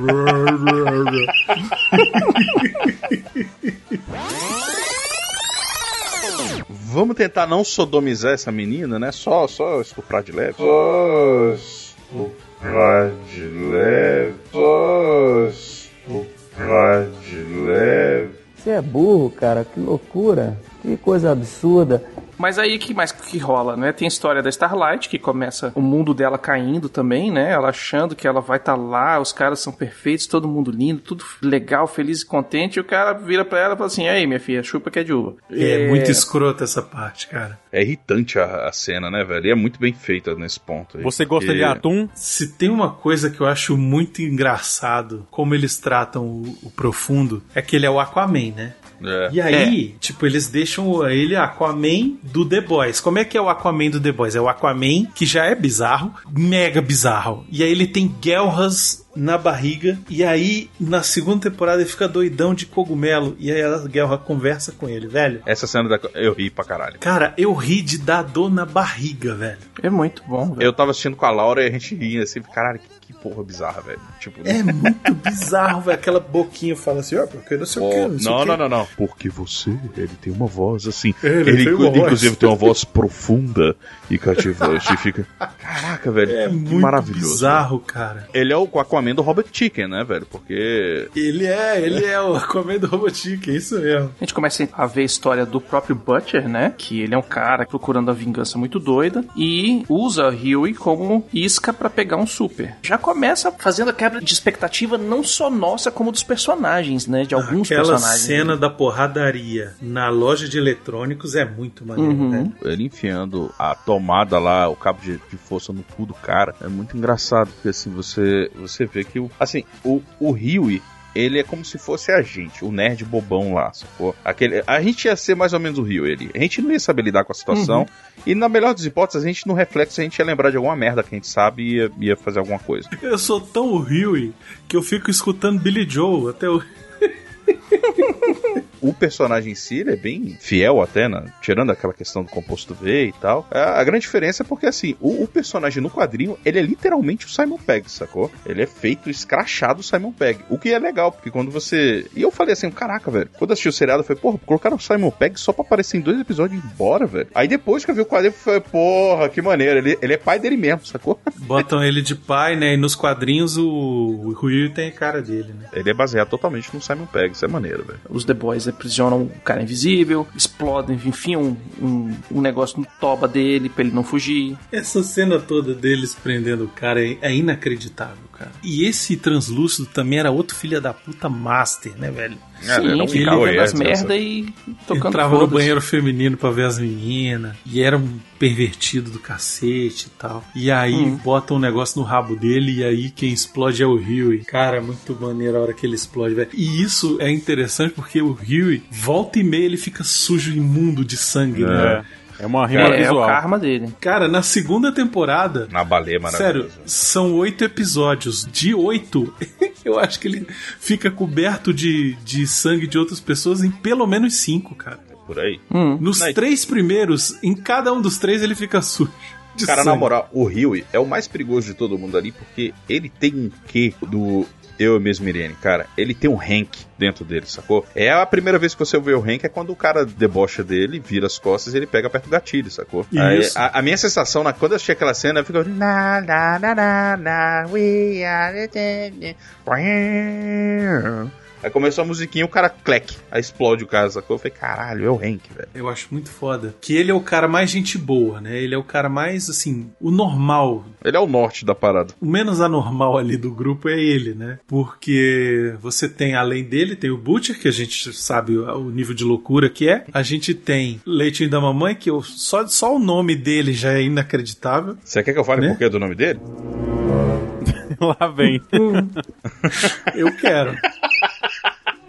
[6.91, 9.11] Vamos tentar não sodomizar essa menina, né?
[9.11, 10.55] Só, só estuprar de leve.
[10.57, 14.33] Só estuprar de leve.
[14.51, 18.31] Só estuprar de leve.
[18.57, 20.57] Você é burro, cara, que loucura.
[20.81, 22.03] Que coisa absurda.
[22.39, 23.91] Mas aí que mais que rola, né?
[23.91, 27.51] Tem a história da Starlight, que começa o mundo dela caindo também, né?
[27.51, 31.23] Ela achando que ela vai estar lá, os caras são perfeitos, todo mundo lindo, tudo
[31.41, 34.39] legal, feliz e contente, e o cara vira pra ela e fala assim: "Aí, minha
[34.39, 35.35] filha, chupa que é de uva".
[35.51, 37.59] É, muito escroto essa parte, cara.
[37.71, 39.45] É irritante a, a cena, né, velho?
[39.47, 40.97] E é muito bem feita nesse ponto.
[40.97, 42.07] aí, Você gosta porque- de atum?
[42.15, 47.43] Se tem uma coisa que eu acho muito engraçado, como eles tratam o, o profundo,
[47.53, 48.73] é que ele é o Aquaman, né?
[49.03, 49.29] É.
[49.31, 52.99] E aí, tipo, eles deixam ele Aquaman do The Boys.
[52.99, 54.35] Como é que é o Aquaman do The Boys?
[54.35, 57.45] É o Aquaman que já é bizarro, mega bizarro.
[57.51, 59.99] E aí ele tem guelras na barriga.
[60.09, 63.35] E aí, na segunda temporada, ele fica doidão de cogumelo.
[63.39, 65.41] E aí a guelra conversa com ele, velho.
[65.45, 65.99] Essa cena da...
[66.15, 66.99] eu ri pra caralho.
[66.99, 69.57] Cara, eu ri de dar dor na barriga, velho.
[69.81, 70.63] É muito bom, velho.
[70.63, 73.81] Eu tava assistindo com a Laura e a gente ria assim, caralho, que porra bizarra,
[73.81, 73.99] velho.
[74.19, 75.97] Tipo, É muito bizarro, velho.
[75.97, 77.95] Aquela boquinha fala assim, ó, porque não sei o que.
[77.95, 78.87] Pô, não, não, não, não.
[78.97, 81.13] Porque você, ele tem uma voz assim.
[81.23, 82.37] Ele Ele, tem uma inclusive voz.
[82.37, 83.75] tem uma voz profunda
[84.09, 84.93] e cativante.
[84.93, 85.25] e fica.
[85.59, 86.31] Caraca, velho.
[86.37, 87.21] É que muito maravilhoso.
[87.33, 88.27] bizarro, cara.
[88.33, 90.25] Ele é o Aquaman do Robert Chicken, né, velho?
[90.25, 91.09] Porque.
[91.15, 94.11] Ele é, ele é o Aquaman do Robotique, é isso mesmo.
[94.19, 96.73] A gente começa a ver a história do próprio Butcher, né?
[96.77, 101.71] Que ele é um cara procurando a vingança muito doida e usa Huey como isca
[101.73, 102.75] pra pegar um super.
[102.81, 107.23] Já começa fazendo a quebra de expectativa não só nossa, como dos personagens, né?
[107.23, 108.21] De alguns Aquela personagens.
[108.21, 112.29] cena da porradaria na loja de eletrônicos é muito maneiro, Uhum.
[112.29, 112.51] né?
[112.63, 116.53] Ele enfiando a tomada lá, o cabo de, de força no cu do cara.
[116.61, 119.29] É muito engraçado, porque assim, você, você vê que o.
[119.39, 120.81] Assim, o, o Huey.
[121.13, 124.15] Ele é como se fosse a gente, o nerd bobão lá, sacou?
[124.23, 126.29] Aquele, a gente ia ser mais ou menos o Rio, ele.
[126.33, 127.81] A gente não ia saber lidar com a situação.
[127.81, 127.87] Uhum.
[128.25, 130.75] E na melhor das hipóteses, a gente no reflexo, a gente ia lembrar de alguma
[130.75, 132.89] merda que a gente sabe e ia, ia fazer alguma coisa.
[133.01, 134.33] Eu sou tão o Huey
[134.67, 136.61] que eu fico escutando Billy Joe até o.
[138.81, 141.25] O personagem em si, ele é bem fiel até, né?
[141.41, 143.47] tirando aquela questão do composto V e tal.
[143.51, 147.25] A, a grande diferença é porque, assim, o, o personagem no quadrinho, ele é literalmente
[147.25, 148.31] o Simon Pegg, sacou?
[148.45, 150.41] Ele é feito escrachado Simon Pegg.
[150.49, 152.05] O que é legal, porque quando você...
[152.15, 153.29] E eu falei assim, caraca, velho.
[153.37, 156.01] Quando assisti o seriado, eu falei, porra, colocaram o Simon Pegg só pra aparecer em
[156.01, 157.27] dois episódios e ir embora, velho.
[157.33, 159.79] Aí depois que eu vi o quadrinho, eu falei, porra, que maneiro.
[159.79, 161.19] Ele, ele é pai dele mesmo, sacou?
[161.37, 162.73] Botam ele de pai, né?
[162.73, 165.67] E nos quadrinhos o, o Huey tem a cara dele, né?
[165.73, 167.99] Ele é baseado totalmente no Simon Pegg, isso é maneiro, velho.
[168.09, 173.27] Os The Boys aprisionam o cara invisível, explodem, enfiam um, um, um negócio no toba
[173.27, 174.57] dele pra ele não fugir.
[174.71, 178.51] Essa cena toda deles prendendo o cara é, é inacreditável, cara.
[178.63, 182.37] E esse translúcido também era outro filho da puta master, né, velho?
[182.61, 184.53] Sim, ele ficava vendo as merda e
[184.85, 187.55] tocando Entrava no banheiro feminino pra ver as meninas.
[187.65, 190.43] E era um pervertido do cacete e tal.
[190.55, 191.15] E aí Hum.
[191.23, 194.43] botam um negócio no rabo dele e aí quem explode é o Huey.
[194.45, 196.49] Cara, é muito maneiro a hora que ele explode, velho.
[196.53, 201.15] E isso é interessante porque o Huey, volta e meia, ele fica sujo, imundo de
[201.17, 202.03] sangue, né?
[202.39, 203.23] É uma rima É, é visual.
[203.23, 203.93] o karma dele.
[203.99, 206.69] Cara, na segunda temporada, Na baleia maravilhosa.
[206.69, 208.47] Sério, são oito episódios.
[208.51, 209.33] De oito,
[209.83, 210.47] eu acho que ele
[210.79, 214.99] fica coberto de, de sangue de outras pessoas em pelo menos cinco, cara.
[215.27, 215.59] Por aí.
[215.99, 219.11] Nos Não, três primeiros, em cada um dos três ele fica sujo.
[219.55, 219.99] de Cara, na sangue.
[219.99, 223.51] moral, o Huey é o mais perigoso de todo mundo ali, porque ele tem um
[223.67, 224.45] quê do
[224.79, 225.85] eu mesmo, Irene, cara.
[225.97, 227.85] Ele tem um Hank dentro dele, sacou?
[227.93, 230.99] É a primeira vez que você vê o Hank é quando o cara debocha dele,
[230.99, 233.05] vira as costas e ele pega perto do gatilho, sacou?
[233.15, 235.63] Aí, a, a minha sensação, na, quando eu assisti aquela cena, eu fico.
[235.63, 242.69] Na, na, na, na, na, we are the champions." Aí começou a musiquinha, o cara
[242.69, 244.35] clec, aí explode o cara, sacou?
[244.35, 245.69] Eu falei, caralho, é o Hank, velho.
[245.75, 246.73] Eu acho muito foda.
[246.81, 248.57] Que ele é o cara mais gente boa, né?
[248.61, 250.85] Ele é o cara mais, assim, o normal.
[251.03, 252.13] Ele é o norte da parada.
[252.21, 254.59] O menos anormal ali do grupo é ele, né?
[254.67, 259.13] Porque você tem, além dele, tem o Butcher, que a gente sabe o o nível
[259.13, 260.05] de loucura que é.
[260.13, 264.01] A gente tem Leitinho da Mamãe, que eu, só, só o nome dele já é
[264.03, 264.97] inacreditável.
[265.03, 265.69] Você quer que eu fale Né?
[265.69, 266.39] por que do nome dele?
[267.99, 268.61] Lá vem.
[270.15, 270.75] Eu quero.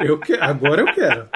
[0.01, 0.35] Eu que...
[0.35, 1.29] Agora eu quero.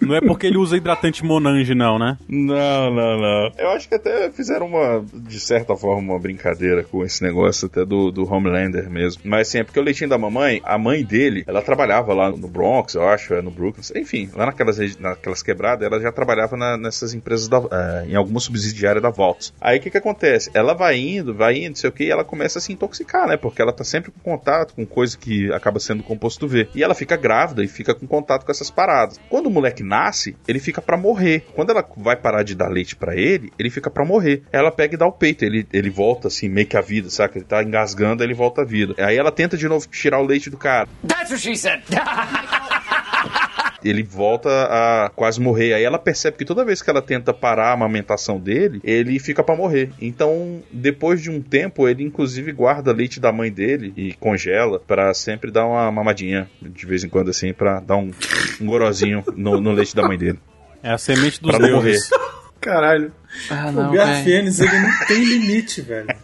[0.00, 2.16] Não é porque ele usa hidratante Monange, não, né?
[2.28, 3.52] Não, não, não.
[3.58, 7.84] Eu acho que até fizeram uma, de certa forma, uma brincadeira com esse negócio até
[7.84, 9.22] do, do Homelander mesmo.
[9.24, 12.48] Mas assim, é porque o leitinho da mamãe, a mãe dele, ela trabalhava lá no
[12.48, 16.76] Bronx, eu acho, é, no Brooklyn, enfim, lá naquelas, naquelas quebradas, ela já trabalhava na-
[16.76, 19.52] nessas empresas, da, eh, em alguma subsidiária da Vault.
[19.60, 20.50] Aí o que que acontece?
[20.54, 23.36] Ela vai indo, vai indo, sei o que, e ela começa a se intoxicar, né?
[23.36, 26.68] Porque ela tá sempre com contato com coisa que acaba sendo composto V.
[26.74, 29.18] E ela fica grávida e fica com contato com essas paradas.
[29.34, 31.44] Quando o moleque nasce, ele fica pra morrer.
[31.54, 34.44] Quando ela vai parar de dar leite pra ele, ele fica pra morrer.
[34.52, 37.36] Ela pega e dá o peito, ele, ele volta assim, meio que a vida, saca?
[37.36, 38.94] Ele tá engasgando, ele volta à vida.
[38.96, 40.88] Aí ela tenta de novo tirar o leite do cara.
[41.04, 41.82] That's what she said.
[43.84, 45.74] ele volta a quase morrer.
[45.74, 49.42] Aí ela percebe que toda vez que ela tenta parar a amamentação dele, ele fica
[49.42, 49.90] pra morrer.
[50.00, 55.12] Então, depois de um tempo, ele inclusive guarda leite da mãe dele e congela pra
[55.14, 58.10] sempre dar uma mamadinha de vez em quando assim pra dar um,
[58.60, 60.38] um gorozinho no, no leite da mãe dele.
[60.82, 61.92] É a semente dos Pra não morrer.
[61.92, 62.10] deuses.
[62.60, 63.12] Caralho.
[63.50, 66.06] Ah, o não, Garfienes, ele não tem limite, velho.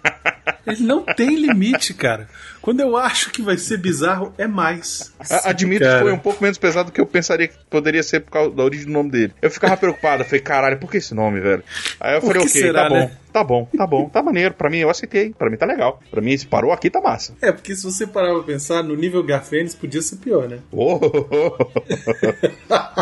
[0.67, 2.29] Ele não tem limite, cara.
[2.63, 5.13] Quando eu acho que vai ser bizarro, é mais.
[5.31, 5.97] A- Admito Cara.
[5.99, 8.51] que foi um pouco menos pesado do que eu pensaria que poderia ser por causa
[8.55, 9.33] da origem do nome dele.
[9.41, 11.63] Eu ficava preocupado, falei, caralho, por que esse nome, velho?
[11.99, 13.11] Aí eu Por falei, ok, será, tá bom, né?
[13.33, 14.55] tá bom, tá bom, tá maneiro.
[14.55, 15.31] Pra mim, eu aceitei.
[15.37, 16.01] Pra mim tá legal.
[16.11, 17.35] Pra mim, se parou aqui, tá massa.
[17.41, 20.59] É, porque se você parar pra pensar, no nível Garfienes podia ser pior, né?
[20.73, 21.01] Oh,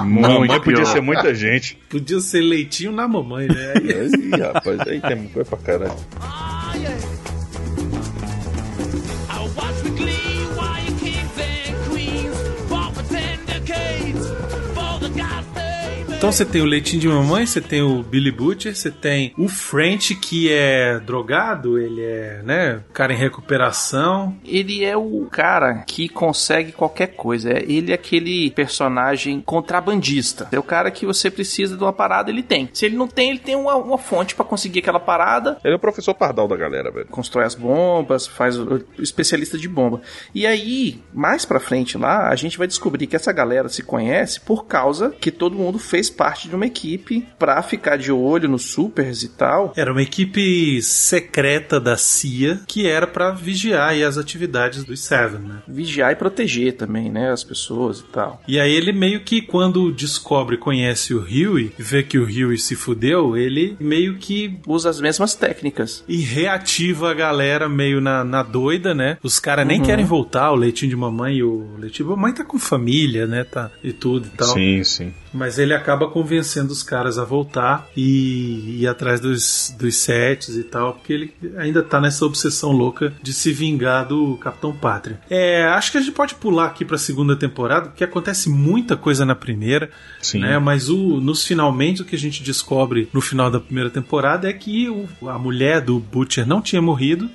[0.05, 1.77] Mamãe podia ser muita gente.
[1.89, 3.75] Podia ser leitinho na mamãe, né?
[3.83, 5.93] Ih, rapaz, aí tem coisa pra caralho.
[6.21, 7.18] Watch
[16.19, 19.47] Então você tem o leitinho de mamãe, você tem o Billy Butcher, você tem o
[19.49, 24.37] French que é drogado, ele é, né, cara em recuperação.
[24.45, 27.53] Ele é o cara que consegue qualquer coisa.
[27.53, 30.49] É- Ele é aquele personagem contrabandista.
[30.51, 32.69] É o cara que você precisa de uma parada, ele tem.
[32.73, 35.59] Se ele não tem, ele tem uma, uma fonte pra conseguir aquela parada.
[35.65, 37.07] Ele é o professor Pardal da galera, velho.
[37.07, 40.01] Constrói as bombas, faz o, o especialista de bomba.
[40.35, 44.41] E aí, mais pra frente lá, a gente vai descobrir que essa galera se conhece
[44.41, 48.49] por causa que todo mundo fez fez parte de uma equipe pra ficar de olho
[48.49, 49.73] nos supers e tal.
[49.77, 55.41] Era uma equipe secreta da CIA que era pra vigiar aí as atividades dos Seven,
[55.41, 55.59] né?
[55.67, 57.31] Vigiar e proteger também, né?
[57.31, 58.43] As pessoas e tal.
[58.49, 62.59] E aí ele meio que quando descobre e conhece o Huey, vê que o Huey
[62.59, 66.05] se fudeu, ele meio que Usa as mesmas técnicas.
[66.09, 69.19] e reativa a galera meio na, na doida, né?
[69.23, 69.85] Os caras nem Uhum.
[69.87, 73.45] querem voltar, o leitinho de mamãe e o leitinho de mamãe tá com família, né?
[73.45, 74.49] Tá, e tudo e tal.
[74.49, 75.15] Sim, sim.
[75.33, 80.63] Mas ele acaba convencendo os caras a voltar e ir atrás dos, dos sets e
[80.63, 85.21] tal, porque ele ainda tá nessa obsessão louca de se vingar do Capitão Pátria.
[85.29, 89.25] É, acho que a gente pode pular aqui pra segunda temporada, porque acontece muita coisa
[89.25, 90.41] na primeira, Sim.
[90.41, 90.59] né?
[90.59, 94.53] Mas o, nos finalmente o que a gente descobre no final da primeira temporada é
[94.53, 97.29] que o- a mulher do Butcher não tinha morrido.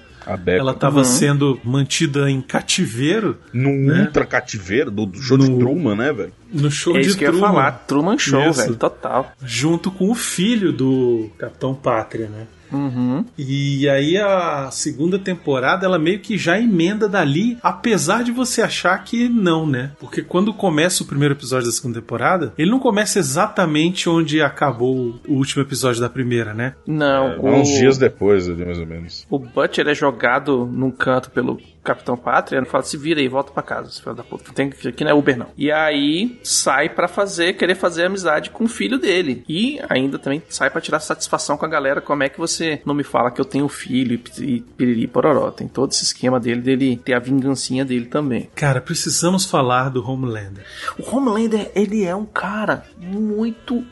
[0.48, 1.04] Ela estava Uhum.
[1.04, 4.02] sendo mantida em cativeiro Num né?
[4.04, 6.32] ultra cativeiro do, do show de Truman, né, velho?
[6.54, 7.48] no show É de isso que eu ia Truman.
[7.54, 8.62] falar, Truman Show, Isso.
[8.62, 9.32] velho, total.
[9.44, 12.46] junto com o filho do Capitão Pátria, né?
[12.74, 13.26] Uhum.
[13.38, 18.98] E aí a segunda temporada ela meio que já emenda dali, apesar de você achar
[19.04, 19.92] que não, né?
[20.00, 25.20] Porque quando começa o primeiro episódio da segunda temporada, ele não começa exatamente onde acabou
[25.28, 26.76] o último episódio da primeira, né?
[26.86, 29.26] Não, É, o, Uns dias depois, ali, mais ou menos.
[29.30, 33.52] o Butcher é jogado num canto pelo Capitão Pátria, ele fala, se vira aí, volta
[33.52, 34.52] pra casa, filho da puta.
[34.54, 35.48] Tem, aqui não é Uber, não.
[35.58, 39.44] E aí sai pra fazer, querer fazer amizade com o filho dele.
[39.48, 42.94] E ainda também sai pra tirar satisfação com a galera, como é que você não
[42.94, 45.52] me fala que eu tenho filho e, e piriri pororó.
[45.52, 48.50] Tem todo esse esquema dele, dele ter a vingancinha dele também.
[48.56, 50.66] Cara, precisamos falar do Homelander.
[50.98, 53.84] O Homelander, ele é um cara muito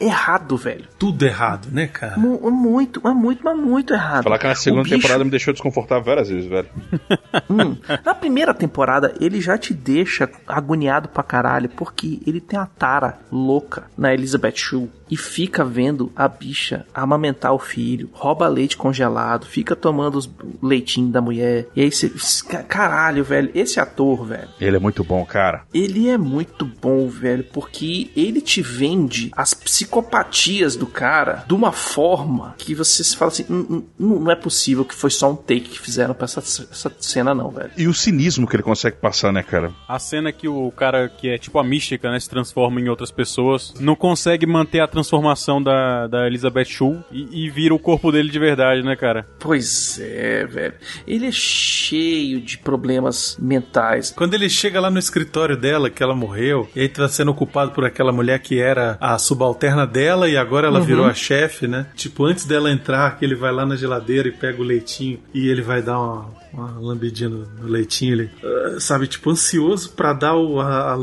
[0.00, 0.86] errado, velho.
[0.98, 2.16] Tudo errado, né, cara?
[2.18, 4.24] Mu- Muito, mas muito, mas muito errado.
[4.24, 6.68] Falar que na segunda bicho- temporada me deixou desconfortável várias vezes, velho.
[7.48, 12.66] Hum, na primeira temporada, ele já te deixa agoniado pra caralho, porque ele tem a
[12.66, 18.76] tara louca na Elizabeth Shue e fica vendo a bicha amamentar o filho, rouba leite
[18.76, 20.30] congelado, fica tomando os
[20.62, 21.66] leitinhos da mulher.
[21.74, 22.10] E aí você.
[22.68, 24.48] Caralho, velho, esse ator, velho.
[24.60, 25.64] Ele é muito bom, cara.
[25.72, 31.72] Ele é muito bom, velho, porque ele te vende as psicopatias do cara de uma
[31.72, 35.36] forma que você se fala assim: "Hum, hum, não é possível que foi só um
[35.36, 37.70] take que fizeram pra essa, essa cena, não, velho.
[37.76, 39.72] E o cinismo que ele consegue passar, né, cara?
[39.88, 43.10] A cena que o cara que é tipo a mística, né, se transforma em outras
[43.10, 48.12] pessoas, não consegue manter a transformação da, da Elizabeth Shue e, e vira o corpo
[48.12, 49.26] dele de verdade, né, cara?
[49.38, 50.74] Pois é, velho.
[51.06, 54.12] Ele é cheio de problemas mentais.
[54.16, 57.72] Quando ele chega lá no escritório dela, que ela morreu, e aí tá sendo ocupado
[57.72, 60.84] por aquela mulher que era a subalterna dela e agora ela Uhum.
[60.86, 61.86] virou a chefe, né?
[61.94, 65.48] Tipo, antes dela entrar, que ele vai lá na geladeira e pega o leitinho e
[65.48, 70.12] ele vai dar uma, uma lambidinha no, no leitinho, ele, ah, sabe, tipo, ansioso pra
[70.12, 70.96] dar o, a, a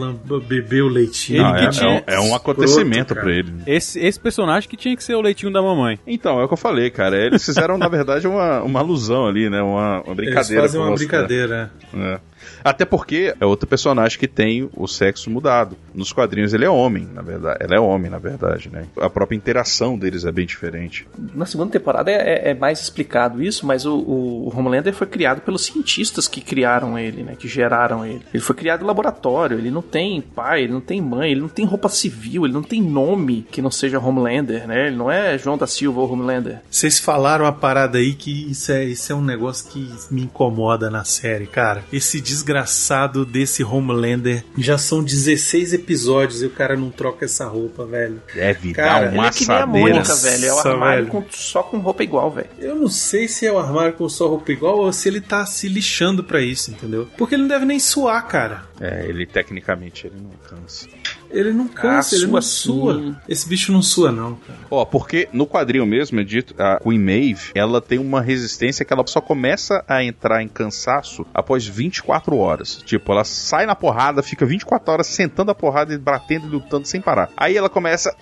[0.48, 1.42] beber o leitinho.
[1.44, 3.32] Não, Ele é, que tinha- é um- é um acontecimento cara.
[3.32, 3.54] ele.
[3.66, 6.00] Esse, esse personagem que tinha que ser o leitinho da mamãe.
[6.06, 7.18] Então, é o que eu falei, cara.
[7.18, 9.62] Eles fizeram, na verdade, uma, uma alusão ali, né?
[9.62, 10.62] Uma, uma brincadeira.
[10.64, 11.08] Eles fazem uma mostrar.
[11.24, 11.72] brincadeira.
[11.94, 12.20] É.
[12.64, 15.78] Até porque é outro personagem que tem o sexo mudado.
[15.94, 17.58] Nos quadrinhos ele é homem, na verdade.
[17.62, 18.86] Ela é homem, na verdade, né?
[19.00, 21.08] A própria interação deles é bem diferente.
[21.34, 25.66] Na segunda temporada é, é mais explicado isso, mas o, o Homelander foi criado pelos
[25.66, 27.36] cientistas que criaram ele, né?
[27.38, 28.22] Que geraram ele.
[28.34, 31.50] Ele foi criado em laboratório, ele não tem pai, ele não tem mãe, ele não
[31.50, 34.88] tem roupa civil, ele não tem nome que não seja Homelander, né?
[34.88, 36.62] Ele não é João da Silva ou Homelander.
[36.70, 40.90] Vocês falaram uma parada aí que isso é, isso é um negócio que me incomoda
[40.90, 41.84] na série, cara.
[41.92, 44.44] Esse desgraçado desse Homelander.
[44.58, 48.22] Já são 16 episódios e o cara não troca essa roupa, velho.
[48.34, 49.66] Deve Cara, dar uma Ele é que nem a.
[49.66, 50.46] Mônica, velho.
[50.46, 51.12] É o armário velho.
[51.12, 52.50] com- só com roupa igual, velho.
[52.60, 55.46] Eu não sei se é o armário com só roupa igual ou se ele tá
[55.46, 57.08] se lixando pra isso, entendeu?
[57.18, 58.64] Porque ele não deve nem suar, cara.
[58.80, 60.88] É, ele tecnicamente ele não cansa.
[61.32, 62.94] Ele não cansa, Ah, ele não sua sua.
[62.96, 63.16] sim.
[63.28, 64.60] Esse bicho não sua, não, cara.
[64.70, 68.94] Ó, porque no quadrinho mesmo é dito, a Queen Maeve, ela tem uma resistência que
[68.94, 72.82] ela só começa a entrar em cansaço após 24 horas.
[72.86, 76.88] Tipo, ela sai na porrada, fica 24 horas sentando a porrada e batendo e lutando
[76.88, 77.30] sem parar.
[77.36, 78.16] Aí ela começa.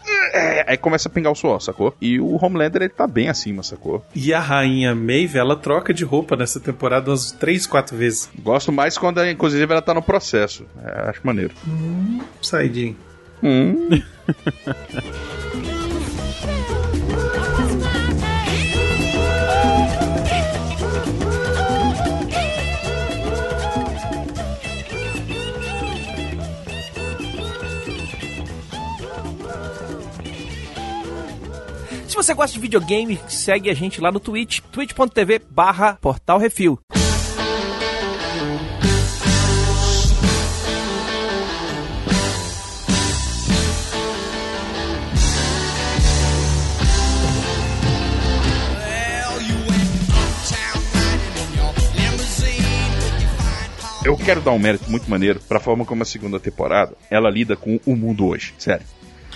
[0.68, 1.96] Aí começa a pingar o suor, sacou?
[2.02, 4.04] E o Homelander ele tá bem acima, sacou?
[4.16, 8.30] E a rainha Maeve, ela troca de roupa nessa temporada umas 3, 4 vezes.
[8.40, 10.45] Gosto mais quando, inclusive, ela tá no processo.
[10.84, 11.54] É, acho maneiro.
[11.68, 12.96] Hum, saidinho.
[13.44, 13.90] Hum.
[32.08, 36.80] Se você gosta de videogame, segue a gente lá no Twitch, twitch.tv barra Portal Refil.
[54.18, 57.80] Quero dar um mérito muito maneiro pra forma como a segunda temporada ela lida com
[57.86, 58.54] o mundo hoje.
[58.58, 58.86] Sério.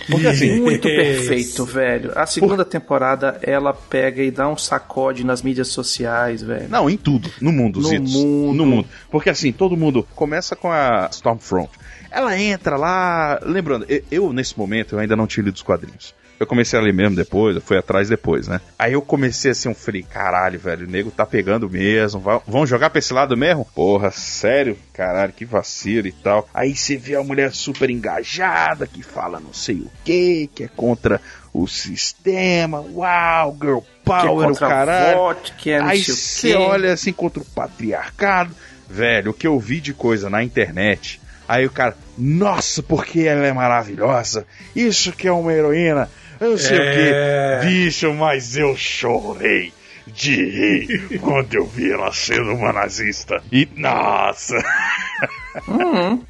[0.10, 0.60] Porque assim.
[0.62, 2.12] Muito perfeito, velho.
[2.16, 6.70] A segunda temporada, ela pega e dá um sacode nas mídias sociais, velho.
[6.70, 7.30] Não, em tudo.
[7.42, 8.14] No mundo, No Zitos.
[8.14, 8.54] mundo.
[8.54, 8.88] No mundo.
[9.12, 11.70] Porque assim, todo mundo começa com a Stormfront.
[12.12, 13.40] Ela entra lá.
[13.44, 16.14] Lembrando, eu, eu, nesse momento eu ainda não tinha lido os quadrinhos.
[16.40, 18.62] Eu comecei a ler mesmo depois, eu fui atrás depois, né?
[18.78, 22.90] Aí eu comecei assim, eu falei, caralho, velho, o nego tá pegando mesmo, vão jogar
[22.90, 23.66] pra esse lado mesmo?
[23.76, 24.78] Porra, sério?
[24.94, 26.48] Caralho, que vacilo e tal.
[26.54, 30.70] Aí você vê a mulher super engajada, que fala não sei o que, que é
[30.70, 31.20] contra
[31.54, 35.18] o sistema, uau, girl power, o contra caralho.
[35.18, 38.56] voto, que é Aí o você olha assim contra o patriarcado.
[38.90, 41.20] Velho, o que eu vi de coisa na internet.
[41.48, 44.46] Aí o cara, nossa, porque ela é maravilhosa.
[44.76, 46.10] Isso que é uma heroína.
[46.40, 47.58] Eu sei É.
[47.58, 47.68] o que.
[47.68, 49.74] Bicho, mas eu chorei
[50.08, 53.44] de rir quando eu vi ela sendo uma nazista.
[53.52, 54.56] E, nossa.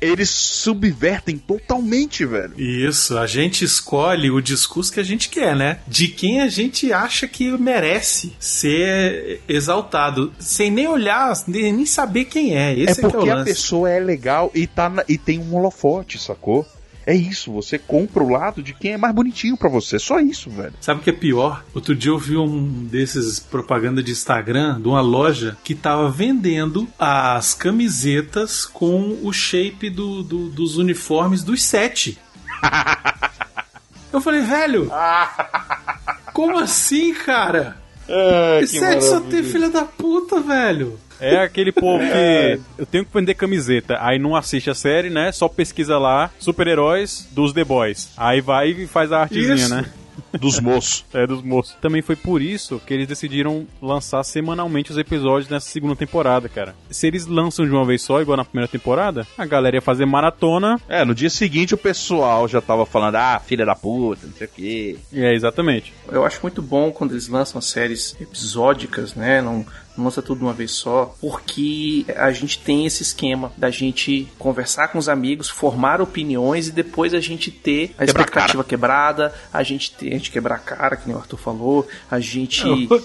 [0.01, 2.59] Eles subvertem totalmente, velho.
[2.59, 5.79] Isso, a gente escolhe o discurso que a gente quer, né?
[5.87, 12.25] De quem a gente acha que merece ser exaltado, sem nem olhar, nem nem saber
[12.25, 12.73] quem é.
[12.73, 13.51] Esse é é, que é o porque a lance.
[13.51, 16.65] pessoa é legal e, tá na- e tem um holofote, sacou?
[17.09, 19.97] É isso, você compra o lado de quem é mais bonitinho pra você.
[19.97, 20.73] Só isso, velho.
[20.79, 21.65] Sabe o que é pior?
[21.73, 26.87] Outro dia eu vi um desses propaganda de Instagram de uma loja que tava vendendo
[26.99, 32.19] as camisetas com o shape do, do- dos uniformes dos sete.
[34.13, 34.91] Eu falei, velho,
[36.33, 37.77] como assim, cara?
[38.61, 40.99] Esse sete só tem filha da puta, velho.
[41.19, 45.31] É aquele povo que eu tenho que vender camiseta, aí não assiste a série, né?
[45.31, 48.11] Só pesquisa lá super-heróis dos The Boys.
[48.17, 49.75] Aí vai e faz a artezinha, Isso.
[49.75, 49.85] né?
[50.39, 51.05] Dos moços.
[51.13, 51.75] É, dos moços.
[51.81, 56.75] Também foi por isso que eles decidiram lançar semanalmente os episódios nessa segunda temporada, cara.
[56.89, 60.05] Se eles lançam de uma vez só, igual na primeira temporada, a galera ia fazer
[60.05, 60.79] maratona.
[60.87, 64.47] É, no dia seguinte o pessoal já tava falando, ah, filha da puta, não sei
[64.47, 64.97] o quê.
[65.11, 65.93] É, exatamente.
[66.11, 69.41] Eu acho muito bom quando eles lançam séries episódicas, né?
[69.41, 69.65] Não,
[69.99, 74.27] não lança tudo de uma vez só, porque a gente tem esse esquema da gente
[74.39, 79.33] conversar com os amigos, formar opiniões e depois a gente ter a Quebrar expectativa quebrada,
[79.53, 82.65] a gente ter, a gente quebrar a cara, que nem o Arthur falou, a gente
[82.67, 83.03] Eu-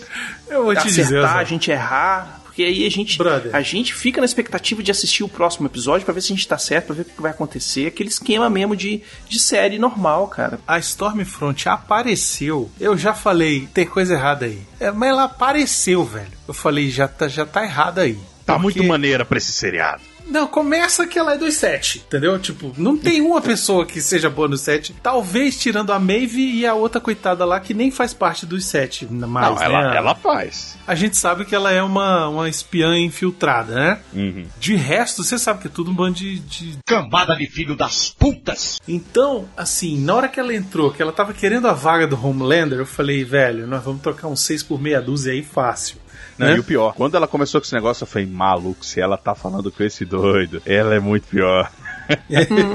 [0.48, 2.40] eu vou te acertar, dizer, a gente errar.
[2.54, 3.18] Porque aí a gente,
[3.52, 6.46] a gente fica na expectativa de assistir o próximo episódio pra ver se a gente
[6.46, 7.88] tá certo, pra ver o que vai acontecer.
[7.88, 10.60] Aquele esquema mesmo de, de série normal, cara.
[10.64, 12.70] A Stormfront apareceu.
[12.78, 14.62] Eu já falei, tem coisa errada aí.
[14.78, 16.30] É, mas ela apareceu, velho.
[16.46, 18.16] Eu falei, já tá, já tá errado aí.
[18.46, 20.02] Tá Porque- muito maneira pra esse seriado.
[20.26, 22.38] Não, começa que ela é dos sete, entendeu?
[22.38, 24.94] Tipo, não tem uma pessoa que seja boa no sete.
[25.02, 29.06] Talvez tirando a Maeve e a outra coitada lá que nem faz parte dos sete
[29.06, 29.96] mais, não, ela, né?
[29.96, 30.76] ela faz.
[30.86, 34.00] A gente sabe que ela é uma, uma espiã infiltrada, né?
[34.12, 34.46] Uhum.
[34.58, 36.78] De resto, você sabe que é tudo um bando de, de.
[36.86, 38.78] Cambada de filho das putas!
[38.86, 42.78] Então, assim, na hora que ela entrou, que ela tava querendo a vaga do Homelander,
[42.78, 46.03] eu falei, velho, nós vamos trocar uns seis por meia dúzia aí fácil.
[46.38, 46.56] Não, né?
[46.56, 49.34] E o pior, quando ela começou com esse negócio, eu falei, maluco, se ela tá
[49.34, 51.70] falando com esse doido, ela é muito pior.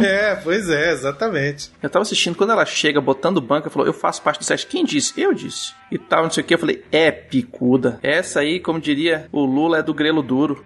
[0.04, 1.72] é, pois é, exatamente.
[1.82, 4.66] Eu tava assistindo, quando ela chega botando banca, ela falou, eu faço parte do set.
[4.66, 5.20] Quem disse?
[5.20, 5.74] Eu disse.
[5.92, 6.54] E tal, não sei o que.
[6.54, 8.00] Eu falei, é picuda.
[8.02, 10.64] Essa aí, como diria o Lula, é do grelo duro.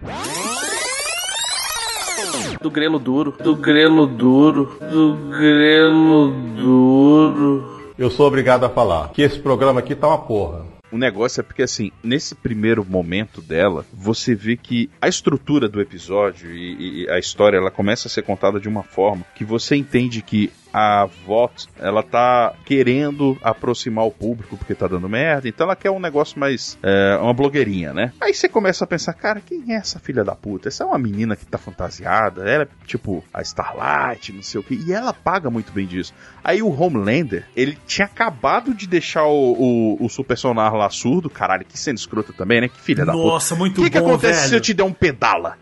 [2.60, 3.34] Do grelo duro.
[3.42, 4.78] Do grelo duro.
[4.80, 7.92] Do grelo duro.
[7.98, 10.73] Eu sou obrigado a falar que esse programa aqui tá uma porra.
[10.94, 15.80] O negócio é porque, assim, nesse primeiro momento dela, você vê que a estrutura do
[15.80, 19.74] episódio e, e a história, ela começa a ser contada de uma forma que você
[19.74, 25.66] entende que a VOT, ela tá querendo aproximar o público porque tá dando merda, então
[25.66, 28.12] ela quer um negócio mais, é, uma blogueirinha, né?
[28.20, 30.66] Aí você começa a pensar, cara, quem é essa filha da puta?
[30.66, 34.64] Essa é uma menina que tá fantasiada, ela é tipo a Starlight, não sei o
[34.64, 36.12] que, e ela paga muito bem disso.
[36.42, 39.52] Aí o Homelander, ele tinha acabado de deixar o,
[40.00, 42.68] o, o super sonar lá surdo, caralho, que cena escrota também, né?
[42.68, 43.24] Que filha da puta.
[43.24, 44.56] Nossa, muito O que, que bom, acontece se velho.
[44.56, 45.56] eu te der um pedala?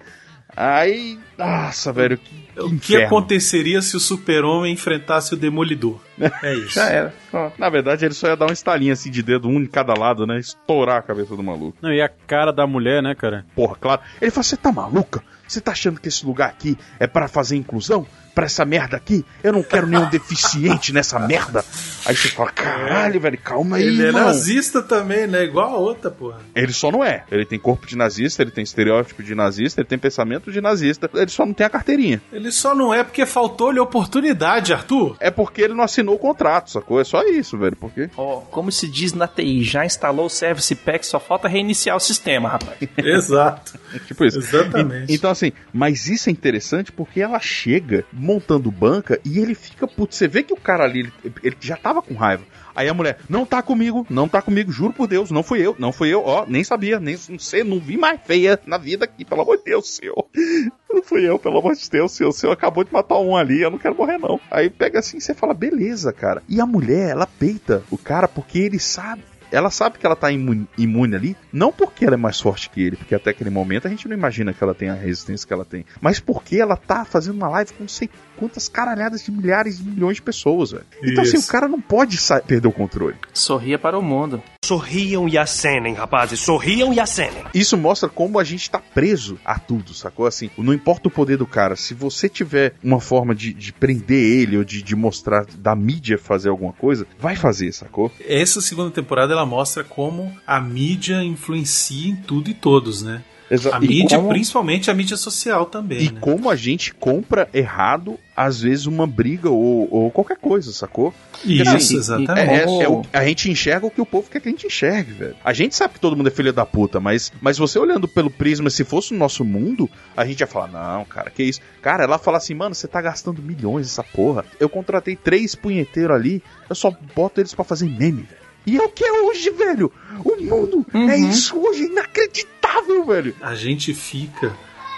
[0.56, 3.06] Aí, nossa, velho, que, O que inferno.
[3.06, 5.98] aconteceria se o super-homem enfrentasse o Demolidor?
[6.42, 6.74] É isso.
[6.74, 7.14] Já era.
[7.58, 10.26] Na verdade, ele só ia dar um estalinho assim de dedo, um em cada lado,
[10.26, 10.38] né?
[10.38, 11.76] Estourar a cabeça do maluco.
[11.80, 13.46] Não, e a cara da mulher, né, cara?
[13.56, 14.00] Porra, claro.
[14.20, 15.22] Ele fala: Você tá maluca?
[15.48, 18.06] Você tá achando que esse lugar aqui é para fazer inclusão?
[18.34, 19.24] Pra essa merda aqui?
[19.44, 21.62] Eu não quero nenhum deficiente nessa merda.
[22.06, 25.44] Aí você fala: Caralho, velho, calma aí, Ele é nazista também, né?
[25.44, 26.38] Igual a outra, porra.
[26.54, 27.24] Ele só não é.
[27.30, 31.10] Ele tem corpo de nazista, ele tem estereótipo de nazista, ele tem pensamento de nazista.
[31.14, 32.22] Ele só não tem a carteirinha.
[32.32, 35.16] Ele só não é porque faltou-lhe oportunidade, Arthur.
[35.20, 37.00] É porque ele não assinou o contrato, sacou?
[37.00, 37.76] É só isso, velho.
[37.76, 38.08] Porque.
[38.16, 42.00] Ó, como se diz na TI, já instalou o Service Pack, só falta reiniciar o
[42.00, 42.78] sistema, rapaz.
[42.96, 43.78] Exato.
[44.06, 44.38] tipo isso.
[44.38, 45.12] Exatamente.
[45.12, 49.86] E- então, assim, mas isso é interessante porque ela chega montando banca e ele fica
[49.86, 50.14] puto.
[50.14, 52.44] Você vê que o cara ali, ele, ele já tava com raiva.
[52.74, 55.76] Aí a mulher, não tá comigo, não tá comigo, juro por Deus, não fui eu,
[55.78, 59.04] não fui eu, ó, nem sabia, nem não sei, não vi mais feia na vida
[59.04, 60.26] aqui, pelo amor de Deus, senhor.
[60.92, 63.62] Não fui eu, pelo amor de Deus, senhor, o senhor acabou de matar um ali,
[63.62, 64.38] eu não quero morrer não.
[64.50, 66.42] Aí pega assim, você fala, beleza, cara.
[66.46, 69.22] E a mulher, ela peita o cara porque ele sabe,
[69.52, 72.82] ela sabe que ela tá imune, imune ali, não porque ela é mais forte que
[72.82, 75.52] ele, porque até aquele momento a gente não imagina que ela tem a resistência que
[75.52, 79.30] ela tem, mas porque ela tá fazendo uma live com não sei quantas caralhadas de
[79.30, 80.84] milhares de milhões de pessoas, velho.
[81.02, 83.16] Então assim, o cara não pode perder o controle.
[83.32, 84.42] Sorria para o mundo.
[84.64, 86.40] Sorriam e acenem, rapazes.
[86.40, 87.44] Sorriam e acenem.
[87.52, 90.26] Isso mostra como a gente tá preso a tudo, sacou?
[90.26, 94.40] Assim, não importa o poder do cara, se você tiver uma forma de, de prender
[94.40, 98.10] ele ou de, de mostrar da mídia fazer alguma coisa, vai fazer, sacou?
[98.26, 103.22] Essa segunda temporada ela mostra como a mídia influencia em tudo e todos, né?
[103.50, 106.18] Exa- A mídia, como- principalmente a mídia social também, E né?
[106.22, 111.12] como a gente compra errado, às vezes, uma briga ou, ou qualquer coisa, sacou?
[111.44, 112.38] Isso, exatamente.
[112.50, 114.66] é- é- é o- a gente enxerga o que o povo quer que a gente
[114.66, 115.36] enxergue, velho.
[115.44, 118.30] A gente sabe que todo mundo é filho da puta, mas, mas você olhando pelo
[118.30, 121.60] prisma, se fosse o nosso mundo, a gente ia falar, não, cara, que isso?
[121.82, 124.46] Cara, ela fala assim, mano, você tá gastando milhões essa porra.
[124.58, 128.41] Eu contratei três punheteiros ali, eu só boto eles pra fazer meme, velho.
[128.66, 129.92] E é o que é hoje, velho.
[130.24, 133.34] O mundo é isso hoje, inacreditável, velho.
[133.40, 134.56] A gente fica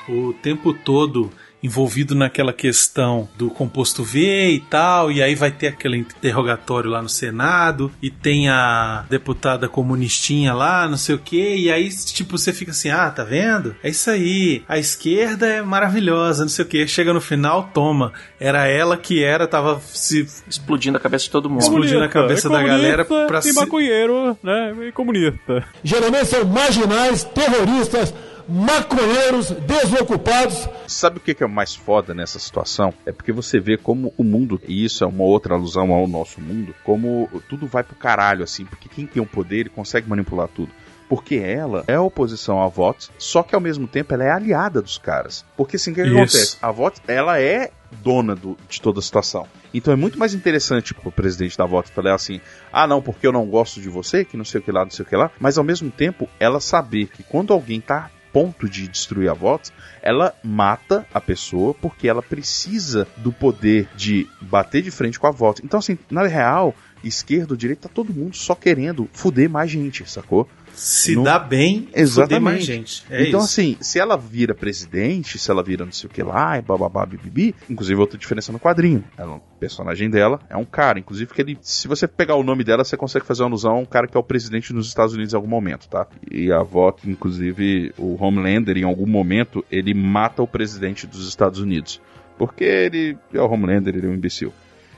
[0.08, 1.30] o tempo todo
[1.64, 7.00] envolvido naquela questão do composto V e tal, e aí vai ter aquele interrogatório lá
[7.00, 12.36] no Senado, e tem a deputada comunistinha lá, não sei o que, e aí, tipo,
[12.36, 13.74] você fica assim, ah, tá vendo?
[13.82, 18.12] É isso aí, a esquerda é maravilhosa, não sei o que, chega no final, toma,
[18.38, 21.62] era ela que era, tava se explodindo a cabeça de todo mundo.
[21.62, 23.54] explodindo a cabeça é da galera pra e se...
[23.54, 24.74] maconheiro, né?
[24.88, 25.64] E comunista.
[25.82, 28.12] Geralmente são marginais, terroristas,
[28.48, 30.68] maconheiros, desocupados.
[30.86, 32.92] Sabe o que é mais foda nessa situação?
[33.06, 36.40] É porque você vê como o mundo, e isso é uma outra alusão ao nosso
[36.40, 40.48] mundo, como tudo vai pro caralho, assim, porque quem tem o poder, ele consegue manipular
[40.48, 40.70] tudo.
[41.06, 44.96] Porque ela é oposição a votos, só que ao mesmo tempo ela é aliada dos
[44.96, 45.44] caras.
[45.54, 46.56] Porque assim, o que, que acontece?
[46.62, 47.70] A votos, ela é
[48.02, 49.46] dona do- de toda a situação.
[49.72, 52.40] Então é muito mais interessante pro presidente da votos falar assim:
[52.72, 54.90] ah, não, porque eu não gosto de você, que não sei o que lá, não
[54.90, 55.30] sei o que lá.
[55.38, 59.72] Mas ao mesmo tempo, ela saber que quando alguém tá ponto de destruir a votos,
[60.02, 65.30] ela mata a pessoa porque ela precisa do poder de bater de frente com a
[65.30, 65.62] votos.
[65.64, 66.74] Então, assim, na real,
[67.04, 70.48] esquerda direita, tá todo mundo só querendo fuder mais gente, sacou?
[70.74, 73.04] Se dá bem, fuder mais gente.
[73.10, 73.60] É então, isso.
[73.60, 77.06] assim, se ela vira presidente, se ela vira não sei o que lá, e bababá,
[77.06, 79.04] bibibi, inclusive outra diferença no quadrinho.
[79.16, 82.64] Ela, o personagem dela é um cara, inclusive que ele, se você pegar o nome
[82.64, 85.14] dela, você consegue fazer uma alusão a um cara que é o presidente dos Estados
[85.14, 86.06] Unidos em algum momento, tá?
[86.30, 91.60] E a voto, inclusive, o Homelander, em algum momento, ele mata o presidente dos Estados
[91.60, 92.00] Unidos.
[92.36, 94.52] Porque ele é o Homelander, ele é um imbecil.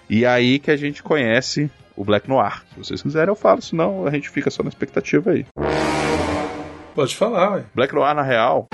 [0.08, 2.62] E aí que a gente conhece o Black Noir.
[2.72, 5.46] Se vocês quiserem, eu falo, senão a gente fica só na expectativa aí.
[6.94, 7.64] Pode falar, ué.
[7.74, 8.68] Black Noir, na real.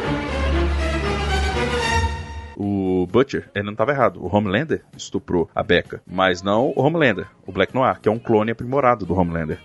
[2.56, 4.22] O Butcher, ele não estava errado.
[4.22, 6.00] O Homelander estuprou a Becca.
[6.06, 9.60] Mas não o Homelander, o Black Noir, que é um clone aprimorado do Homelander.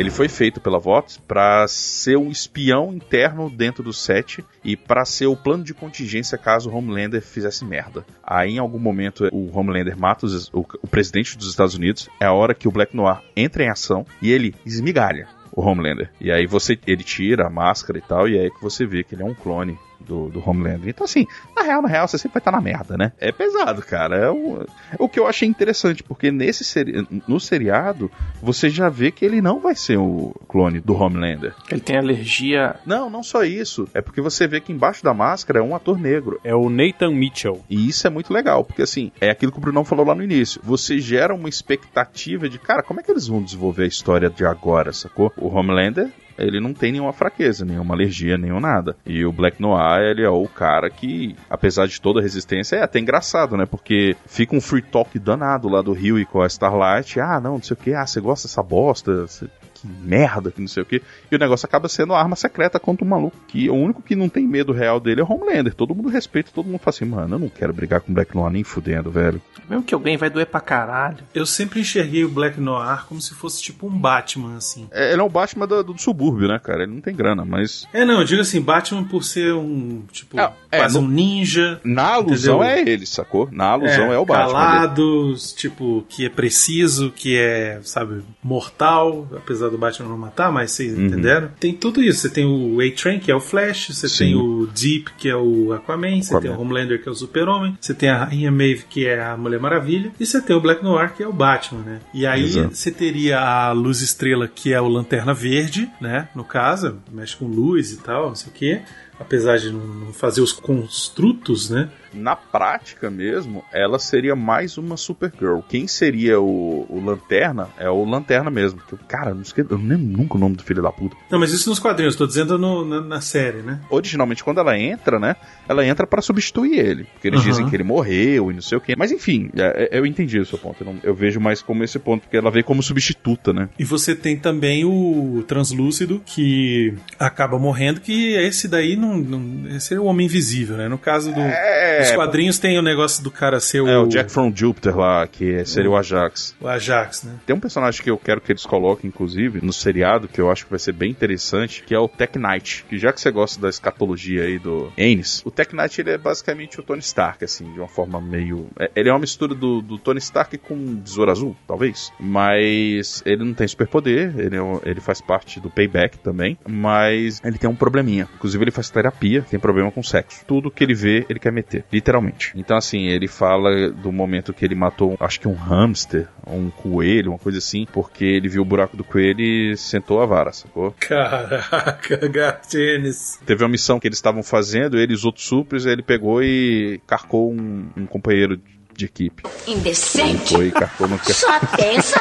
[0.00, 5.04] Ele foi feito pela Vox para ser um espião interno dentro do set e para
[5.04, 8.06] ser o plano de contingência caso o Homelander fizesse merda.
[8.24, 12.08] Aí, em algum momento, o Homelander mata o, o presidente dos Estados Unidos.
[12.18, 16.10] É a hora que o Black Noir entra em ação e ele esmigalha o Homelander.
[16.18, 19.04] E aí você ele tira a máscara e tal, e é aí que você vê
[19.04, 20.88] que ele é um clone do, do Homelander.
[20.88, 23.12] Então, assim, na real, na real, você sempre vai estar na merda, né?
[23.18, 24.16] É pesado, cara.
[24.16, 24.66] É o,
[24.98, 28.10] o que eu achei interessante, porque nesse seri no seriado,
[28.42, 31.54] você já vê que ele não vai ser o clone do Homelander.
[31.70, 32.76] Ele tem alergia.
[32.84, 33.88] Não, não só isso.
[33.94, 36.40] É porque você vê que embaixo da máscara é um ator negro.
[36.44, 37.64] É o Nathan Mitchell.
[37.68, 40.22] E isso é muito legal, porque assim, é aquilo que o Brunão falou lá no
[40.22, 40.60] início.
[40.64, 44.44] Você gera uma expectativa de, cara, como é que eles vão desenvolver a história de
[44.44, 45.32] agora, sacou?
[45.36, 46.10] O Homelander,
[46.40, 48.96] ele não tem nenhuma fraqueza, nenhuma alergia, nenhum nada.
[49.06, 52.82] E o Black Noir, ele é o cara que, apesar de toda a resistência, é
[52.82, 53.66] até engraçado, né?
[53.66, 57.20] Porque fica um free talk danado lá do Rio e com a Starlight.
[57.20, 57.94] Ah, não, não sei o que.
[57.94, 59.26] Ah, você gosta dessa bosta?
[59.26, 59.48] Você-
[59.80, 61.02] que merda, que não sei o que.
[61.30, 63.36] E o negócio acaba sendo a arma secreta contra o maluco.
[63.48, 65.74] Que o único que não tem medo real dele é o Homelander.
[65.74, 68.34] Todo mundo respeita, todo mundo fala assim, mano, eu não quero brigar com o Black
[68.34, 69.40] Noir nem fudendo, velho.
[69.68, 71.18] Mesmo que alguém vai doer pra caralho.
[71.34, 74.88] Eu sempre enxerguei o Black Noir como se fosse tipo um Batman, assim.
[74.90, 76.82] É, ele é o Batman do, do subúrbio, né, cara?
[76.82, 77.86] Ele não tem grana, mas.
[77.92, 81.08] É, não, eu digo assim, Batman por ser um, tipo, É, é, quase no- um
[81.08, 81.80] ninja.
[81.84, 82.84] Na alusão entendeu?
[82.86, 83.48] é ele, sacou?
[83.52, 84.52] Na alusão é, o Batman.
[84.52, 90.70] Calados, tipo, que é preciso, que é, sabe, mortal, apesar do Batman não matar, mas
[90.72, 91.06] vocês Uhum.
[91.06, 91.50] entenderam?
[91.58, 92.20] Tem tudo isso.
[92.20, 94.18] Você tem o A-Train, que é o Flash, você Sim.
[94.18, 97.76] tem o Deep, que é o Aquaman, você tem o Homelander, que é o Super-Homem,
[97.80, 100.82] você tem a Rainha Maeve, que é a Mulher Maravilha, e você tem o Black
[100.82, 102.00] Noir, que é o Batman, né?
[102.12, 102.74] E aí Exato.
[102.74, 106.28] você teria a Luz Estrela, que é o Lanterna Verde, né?
[106.34, 108.80] No caso, mexe com luz e tal, não sei o quê.
[109.18, 111.90] Apesar de não fazer os construtos, né?
[112.12, 115.60] Na prática mesmo, ela seria mais uma Supergirl.
[115.68, 118.80] Quem seria o, o Lanterna é o Lanterna mesmo.
[118.88, 121.16] Que, cara, eu não esqueço, eu não lembro nunca o nome do filho da puta.
[121.30, 123.80] Não, mas isso nos quadrinhos, tô dizendo no- na, na série, né?
[123.90, 125.36] Originalmente, quando ela entra, né?
[125.68, 127.04] Ela entra pra substituir ele.
[127.04, 127.48] Porque eles Aham.
[127.48, 128.94] dizem que ele morreu e não sei o quê.
[128.96, 130.82] Mas enfim, é- é- eu entendi o seu ponto.
[130.82, 133.68] Eu, não- eu vejo mais como esse ponto, porque ela veio como substituta, né?
[133.78, 139.94] E você tem também o Translúcido, que acaba morrendo, que esse daí não, não esse
[139.94, 140.88] é o Homem Invisível, né?
[140.88, 144.06] No caso do, É, dos quadrinhos tem o negócio do cara ser o, É o
[144.06, 146.54] Jack from Jupiter lá, que seria o Ajax.
[146.60, 147.34] o Ajax, né?
[147.46, 150.64] Tem um personagem que eu quero que eles coloquem, inclusive, no seriado, que eu acho
[150.64, 152.84] que vai ser bem interessante, que é o Tech Knight.
[152.88, 156.18] Que já que você gosta da escatologia aí do Ennis, o Tech Knight ele é
[156.18, 158.68] basicamente o Tony Stark, assim, de uma forma meio.
[158.78, 162.12] é- ele é uma mistura do, do Tony Stark com um Besouro Azul, talvez.
[162.18, 167.40] Mas ele não tem superpoder, ele, é um- ele faz parte do Payback também, mas
[167.44, 168.28] ele tem um probleminha.
[168.36, 170.44] Inclusive, ele faz terapia, tem problema com sexo.
[170.46, 172.52] Tudo que ele vê, ele quer meter, literalmente.
[172.54, 177.30] Então, assim, ele fala do momento que ele matou, acho que um hamster, um coelho,
[177.32, 180.94] uma coisa assim, porque ele viu o buraco do coelho e sentou a vara, sacou?
[181.00, 183.38] Caraca, Gartienes.
[183.44, 187.00] Teve uma missão que eles estavam fazendo, ele e os outros supers, ele pegou e
[187.06, 188.60] carcou um, um companheiro
[188.96, 189.42] de equipe.
[189.66, 190.52] Indecente.
[190.54, 192.20] Foi e carcou no Só pensa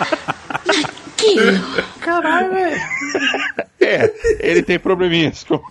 [0.65, 1.83] naquilo.
[1.99, 2.81] Caralho, velho.
[3.81, 5.43] É, ele tem probleminhas.
[5.43, 5.61] com-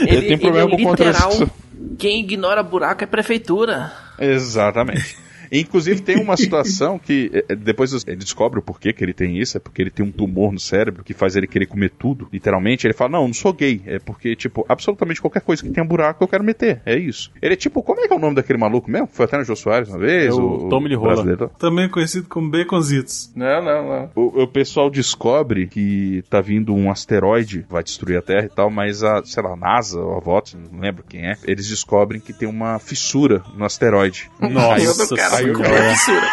[0.00, 1.56] Ele, tem problema ele é com controle literal, sexual.
[2.00, 3.92] Quem ignora buraco é prefeitura.
[4.18, 5.18] Exatamente.
[5.52, 9.56] Inclusive tem uma situação que eh, depois ele descobre o porquê que ele tem isso,
[9.56, 12.86] é porque ele tem um tumor no cérebro que faz ele querer comer tudo, literalmente.
[12.86, 16.22] Ele fala: "Não, não sou gay, é porque tipo, absolutamente qualquer coisa que tenha buraco
[16.22, 16.80] eu quero meter".
[16.86, 17.30] É isso.
[17.40, 19.08] Ele é tipo, como é que é o nome daquele maluco mesmo?
[19.08, 21.50] Foi até no Jô Soares uma vez, É o Tommy Lee brasileiro.
[21.58, 23.32] Também conhecido como Baconzitos.
[23.34, 24.10] Não, não, não.
[24.14, 28.70] O, o pessoal descobre que tá vindo um asteroide, vai destruir a Terra e tal,
[28.70, 32.20] mas a, sei lá, a NASA ou a VOT, não lembro quem é, eles descobrem
[32.20, 34.30] que tem uma fissura no asteroide.
[34.40, 35.39] Nossa Aí o-.
[35.40, 36.28] aí o- Como é fissura?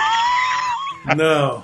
[1.16, 1.64] Não,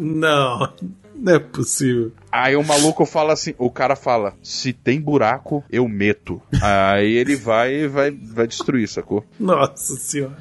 [0.00, 0.72] não,
[1.14, 2.12] não é possível.
[2.32, 6.42] Aí o maluco fala assim, o cara fala, se tem buraco, eu meto.
[6.60, 9.24] Aí ele vai e vai, vai destruir, sacou?
[9.38, 10.36] Nossa senhora.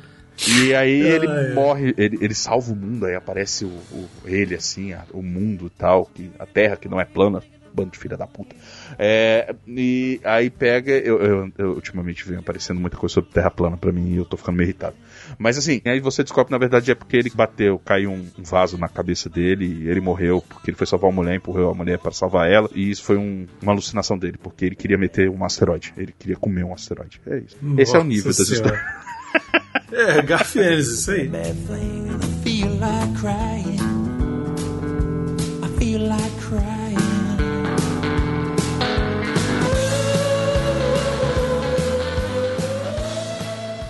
[0.47, 1.53] E aí ele Ai, ai.
[1.53, 5.67] morre, ele, ele salva o mundo, aí aparece o, o- ele assim, a- o mundo
[5.67, 7.43] e tal, que, a terra que não é plana,
[7.79, 8.55] bando de filha da puta.
[8.97, 13.77] É, e aí pega, eu, eu- eu ultimamente venho aparecendo muita coisa sobre terra plana
[13.77, 14.95] pra mim e eu tô ficando meio irritado.
[15.37, 18.43] Mas assim, aí você descobre que na verdade é porque ele bateu, caiu um, um
[18.43, 21.73] vaso na cabeça dele e ele morreu porque ele foi salvar uma mulher, empurrou a
[21.73, 25.29] mulher para salvar ela e isso foi um- uma alucinação dele, porque ele queria meter
[25.29, 27.21] um asteroide, ele queria comer um asteroide.
[27.27, 27.57] É isso.
[27.77, 28.81] Esse é o nível Nossa das histórias.
[29.91, 31.29] É, Garfienes, isso aí.
[32.43, 33.77] feel like crying.
[35.63, 36.78] I feel like crying.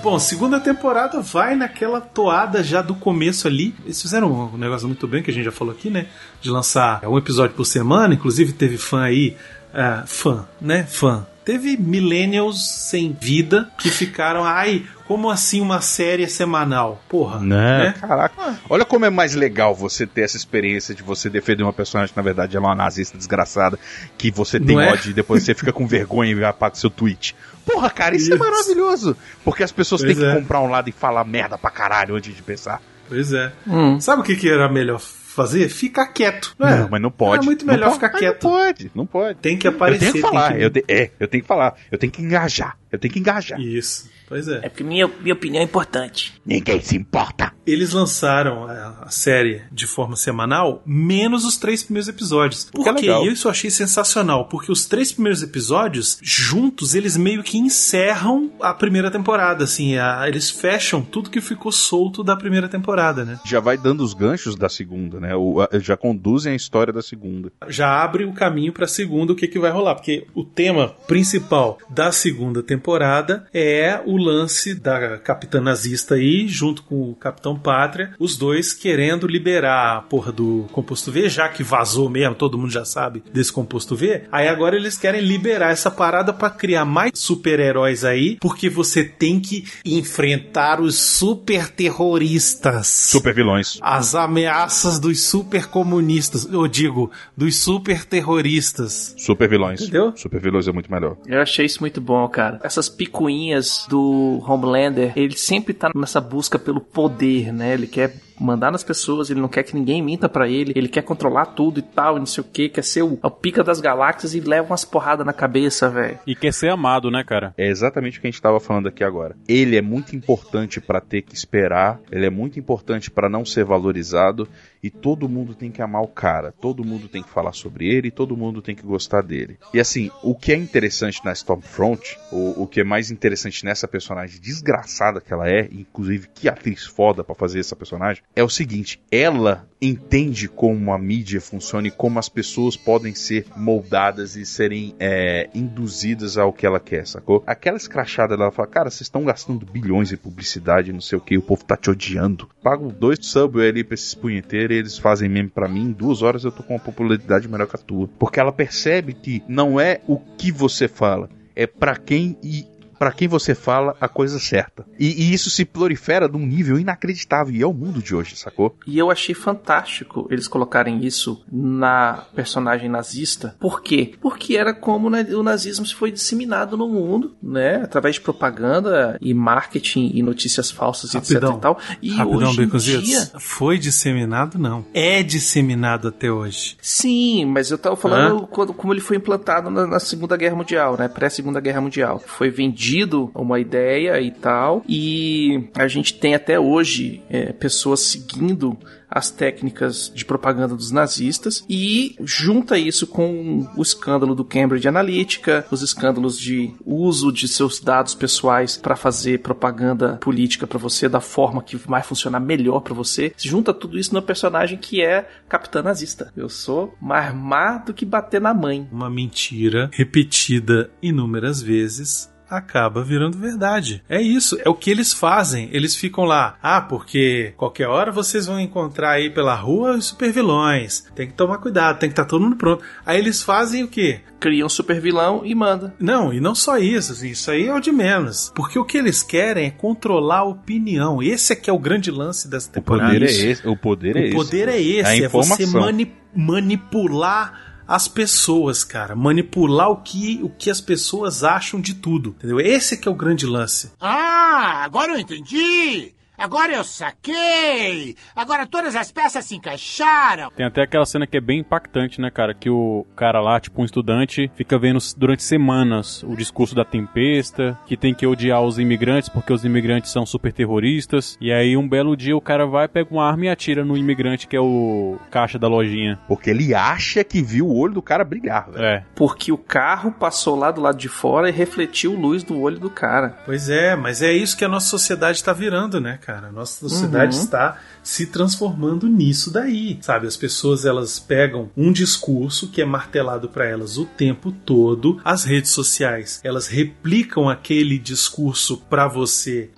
[0.10, 3.76] Bom, segunda temporada vai naquela toada já do começo ali.
[3.86, 6.08] Eles fizeram um negócio muito bem, que a gente já falou aqui, né?
[6.42, 8.16] De lançar um episódio por semana.
[8.16, 9.38] Inclusive teve fã aí.
[9.72, 10.84] ah, fã, né?
[10.90, 11.28] Fã.
[11.46, 14.44] Teve millennials sem vida que ficaram.
[14.44, 17.02] Ai, como assim uma série semanal?
[17.08, 17.40] Porra.
[17.40, 17.94] Né?
[18.00, 18.60] Caraca.
[18.70, 22.18] Olha como é mais legal você ter essa experiência de você defender uma personagem que
[22.18, 23.78] na verdade é uma nazista desgraçada,
[24.18, 24.92] que você tem Não é?
[24.92, 27.36] ódio e depois você fica com vergonha e apaga seu tweet.
[27.80, 28.44] Porra, cara, isso, é Isso.
[28.44, 29.16] maravilhoso.
[29.44, 30.36] Porque as pessoas Pois têm que é.
[30.42, 32.82] comprar um lado e falar merda pra caralho antes de pensar.
[33.08, 33.54] Pois é.
[33.66, 34.00] Hum.
[34.02, 35.00] Sabe o que, que era melhor
[35.44, 35.70] fazer?
[35.70, 36.56] Ficar quieto.
[36.60, 36.80] Não, é?
[36.82, 37.44] Não, mas não pode.
[37.44, 37.96] É muito melhor pode.
[37.96, 38.44] ficar quieto.
[38.44, 39.40] Não pode, não pode.
[39.40, 40.00] Tem que Eu aparecer.
[40.00, 42.78] tenho que falar, que- eu te- é, eu tenho que falar, eu tenho que engajar,
[42.92, 43.60] eu tenho que engajar.
[43.60, 44.58] Isso, pois é.
[44.64, 46.34] É porque minha, minha opinião é importante.
[46.46, 47.54] Ninguém se importa.
[47.66, 52.66] eles lançaram a, a série de forma semanal, menos os três primeiros episódios.
[52.66, 53.02] Por Que é quê?
[53.02, 53.24] legal.
[53.28, 58.74] Isso eu achei sensacional, porque os três primeiros episódios, juntos, eles meio que encerram a
[58.74, 63.40] primeira temporada, assim, a- eles fecham tudo que ficou solto da primeira temporada, né?
[63.46, 65.36] Já vai dando os ganchos da segunda, né?
[65.36, 67.52] O, a- já conduzem a história da segunda.
[67.68, 69.96] já abre o caminho para a segunda, o que, que vai rolar.
[69.96, 76.84] Porque o tema principal da segunda temporada é o lance da capitã nazista aí, junto
[76.84, 81.64] com o capitão Pátria, os dois querendo liberar a porra do composto V, já que
[81.64, 84.24] vazou mesmo, todo mundo já sabe desse composto V.
[84.32, 89.40] Aí agora eles querem liberar essa parada para criar mais super-heróis aí, porque você tem
[89.40, 92.88] que enfrentar os super terroristas.
[92.88, 93.78] Super vilões.
[93.82, 99.16] As ameaças dos super comunistas, eu digo, dos super terroristas.
[99.18, 99.82] Super vilões.
[99.82, 100.14] Entendeu?
[100.16, 101.18] Super vilões é muito melhor.
[101.26, 102.60] Eu achei isso muito bom, cara.
[102.64, 107.74] Essas picuinhas do Homelander, ele sempre tá nessa busca pelo poder, né?
[107.74, 111.02] Ele quer mandar nas pessoas, ele não quer que ninguém minta pra ele, ele quer
[111.02, 113.82] controlar tudo e tal, e não sei o que, quer ser o, o pica das
[113.82, 116.20] galáxias e leva umas porradas na cabeça, velho.
[116.26, 117.54] E quer ser amado, né, cara?
[117.58, 119.36] É exatamente o que a gente estava falando aqui agora.
[119.48, 123.64] Ele é muito importante para ter que esperar, ele é muito importante para não ser
[123.66, 124.48] valorizado
[124.82, 128.12] e todo mundo tem que amar o cara, todo mundo tem que falar sobre ele,
[128.12, 129.58] todo mundo tem que gostar dele.
[129.74, 133.88] E assim, o que é interessante na Stormfront, o, o que é mais interessante nessa
[133.88, 138.50] personagem desgraçada que ela é, inclusive que atriz foda para fazer essa personagem, é o
[138.50, 144.46] seguinte, ela entende como a mídia funciona e como as pessoas podem ser moldadas e
[144.46, 147.44] serem é, induzidas ao que ela quer, sacou?
[147.48, 151.38] Aquela escrachada dela fala, cara, vocês estão gastando bilhões em publicidade, não sei o que,
[151.38, 152.50] o povo tá te odiando.
[152.62, 156.22] Pago dois subway ali pra esses punheteiros e eles fazem meme pra mim, em duas
[156.22, 158.08] horas eu tô com uma popularidade melhor que a tua.
[158.20, 162.66] Porque ela percebe que não é o que você fala, é pra quem e
[163.00, 164.86] para quem você fala a coisa certa.
[165.00, 167.56] E, e isso se prolifera num nível inacreditável.
[167.56, 168.76] E é o mundo de hoje, sacou?
[168.86, 173.56] E eu achei fantástico eles colocarem isso na personagem nazista.
[173.60, 174.14] Por quê?
[174.20, 177.78] Porque era como o nazismo se foi disseminado no mundo, né?
[177.78, 181.52] Através de propaganda e marketing e notícias falsas, Rapidão.
[181.52, 181.80] etc e tal.
[182.02, 183.32] E Rapidão, hoje em dia...
[183.40, 184.86] Foi disseminado, não.
[184.94, 186.76] É disseminado até hoje.
[186.82, 190.98] Sim, mas eu tava falando quando, como ele foi implantado na, na Segunda Guerra Mundial,
[190.98, 191.08] né?
[191.08, 192.22] Pré-Segunda Guerra Mundial.
[192.26, 192.89] Foi vendido
[193.34, 198.78] uma ideia e tal, e a gente tem até hoje é, pessoas seguindo
[199.10, 205.66] as técnicas de propaganda dos nazistas e junta isso com o escândalo do Cambridge Analytica,
[205.72, 211.20] os escândalos de uso de seus dados pessoais para fazer propaganda política para você da
[211.20, 213.34] forma que vai funcionar melhor para você.
[213.38, 216.32] Junta tudo isso no personagem que é capitã nazista.
[216.38, 218.88] Eu sou mais má do que bater na mãe.
[218.92, 224.04] Uma mentira repetida inúmeras vezes acaba virando verdade.
[224.10, 225.70] É isso, é o que eles fazem.
[225.72, 231.06] Eles ficam lá, ah, porque qualquer hora vocês vão encontrar aí pela rua os supervilões.
[231.16, 232.84] Tem que tomar cuidado, tem que estar todo mundo pronto.
[233.06, 234.22] Aí eles fazem o quê?
[234.40, 235.94] Cria um super vilão e manda.
[236.00, 238.52] Não, e não só isso, assim, isso aí é o de menos.
[238.56, 241.22] Porque o que eles querem é controlar a opinião.
[241.22, 243.12] Esse é que é o grande lance dessa O temporada.
[243.14, 243.68] poder é esse.
[243.68, 244.36] O poder é O esse.
[244.36, 245.82] poder é esse, A é você informação.
[245.82, 249.16] mani- manipular as pessoas, cara.
[249.16, 252.36] Manipular o que, o que as pessoas acham de tudo.
[252.38, 252.60] Entendeu?
[252.60, 253.92] Esse que é o grande lance.
[254.00, 256.14] Ah, agora eu entendi!
[256.40, 258.16] Agora eu saquei!
[258.34, 260.50] Agora todas as peças se encaixaram!
[260.56, 262.54] Tem até aquela cena que é bem impactante, né, cara?
[262.54, 267.78] Que o cara lá, tipo um estudante, fica vendo durante semanas o discurso da tempesta,
[267.86, 271.38] que tem que odiar os imigrantes porque os imigrantes são super terroristas.
[271.42, 274.48] E aí um belo dia o cara vai, pega uma arma e atira no imigrante
[274.48, 276.20] que é o caixa da lojinha.
[276.26, 278.86] Porque ele acha que viu o olho do cara brilhar, velho.
[278.86, 279.04] É.
[279.14, 282.90] Porque o carro passou lá do lado de fora e refletiu luz do olho do
[282.90, 283.38] cara.
[283.46, 286.29] Pois é, mas é isso que a nossa sociedade está virando, né, cara?
[286.38, 287.44] A nossa sociedade Uhum.
[287.44, 290.28] está se transformando nisso daí, sabe?
[290.28, 295.44] As pessoas elas pegam um discurso que é martelado para elas o tempo todo, as
[295.44, 299.72] redes sociais elas replicam aquele discurso para você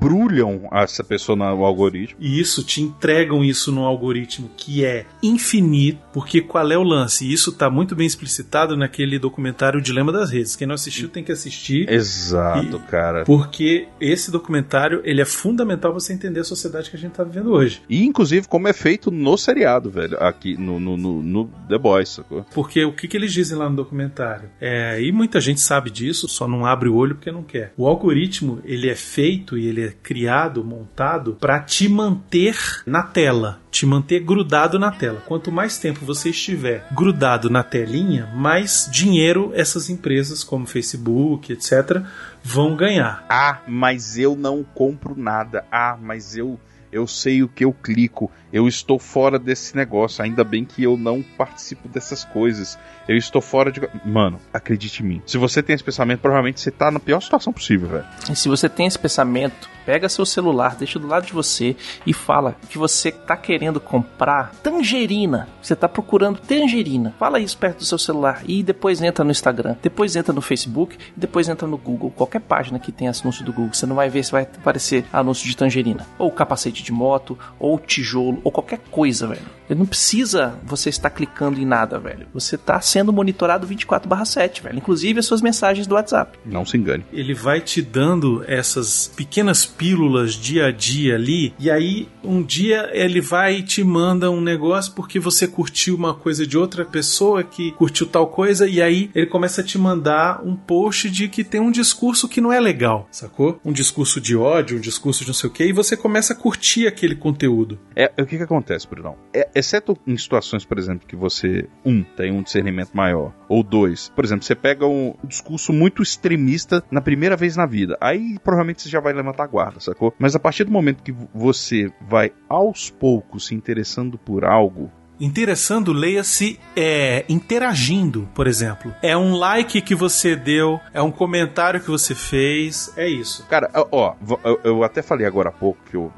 [0.00, 2.16] Embrulham essa pessoa no algoritmo.
[2.20, 7.30] e isso te entregam isso num algoritmo que é infinito, porque qual é o lance?
[7.30, 10.56] Isso tá muito bem explicitado naquele documentário O Dilema das Redes.
[10.56, 11.90] Quem não assistiu tem que assistir.
[11.90, 13.24] Exato, cara.
[13.24, 17.24] Porque esse documentário ele é fundamental pra você entender a sociedade que a gente tá
[17.24, 17.82] vivendo hoje.
[17.88, 20.16] E inclusive como é feito no seriado, velho.
[20.22, 22.44] Aqui no, no, no, no The Boys, sacou?
[22.54, 24.50] Porque o que, que eles dizem lá no documentário?
[24.60, 27.72] É, e muita gente sabe disso, só não abre o olho porque não quer.
[27.76, 32.56] O algoritmo ele é feito e ele é criado, montado para te manter
[32.86, 35.22] na tela, te manter grudado na tela.
[35.26, 42.02] Quanto mais tempo você estiver grudado na telinha, mais dinheiro essas empresas como Facebook, etc,
[42.42, 43.24] vão ganhar.
[43.28, 45.64] Ah, mas eu não compro nada.
[45.70, 46.58] Ah, mas eu
[46.92, 50.96] eu sei o que eu clico, eu estou fora desse negócio, ainda bem que eu
[50.96, 52.78] não participo dessas coisas.
[53.06, 53.80] Eu estou fora de.
[54.04, 55.22] Mano, acredite em mim.
[55.26, 58.06] Se você tem esse pensamento, provavelmente você tá na pior situação possível, velho.
[58.30, 61.76] E se você tem esse pensamento, pega seu celular, deixa do lado de você
[62.06, 65.48] e fala que você tá querendo comprar tangerina.
[65.62, 67.14] Você tá procurando tangerina.
[67.18, 70.96] Fala isso perto do seu celular e depois entra no Instagram, depois entra no Facebook
[71.16, 72.10] depois entra no Google.
[72.10, 75.46] Qualquer página que tenha anúncio do Google, você não vai ver se vai aparecer anúncio
[75.46, 76.06] de tangerina.
[76.18, 79.42] Ou capacete de moto, ou tijolo, ou qualquer coisa, velho.
[79.74, 82.26] Não precisa você estar clicando em nada, velho.
[82.32, 84.78] Você tá sendo monitorado 24/7, velho.
[84.78, 86.38] Inclusive as suas mensagens do WhatsApp.
[86.44, 87.04] Não se engane.
[87.12, 92.90] Ele vai te dando essas pequenas pílulas dia a dia ali, e aí um dia
[92.92, 97.42] ele vai e te manda um negócio porque você curtiu uma coisa de outra pessoa
[97.42, 101.44] que curtiu tal coisa, e aí ele começa a te mandar um post de que
[101.44, 103.60] tem um discurso que não é legal, sacou?
[103.64, 106.36] Um discurso de ódio, um discurso de não sei o que, e você começa a
[106.36, 107.78] curtir aquele conteúdo.
[107.94, 109.16] É, o que que acontece, Brunão?
[109.32, 114.10] É, exceto em situações, por exemplo, que você, um, tem um discernimento maior, ou dois,
[114.14, 118.82] por exemplo, você pega um discurso muito extremista na primeira vez na vida, aí provavelmente
[118.82, 120.14] você já vai levantar a guarda, sacou?
[120.18, 125.94] Mas a partir do momento que você vai aos poucos se interessando por algo, Interessando,
[125.94, 128.94] leia-se é, interagindo, por exemplo.
[129.02, 133.46] É um like que você deu, é um comentário que você fez, é isso.
[133.46, 134.14] Cara, ó,
[134.62, 136.12] eu, até falei agora há pouco, que eu,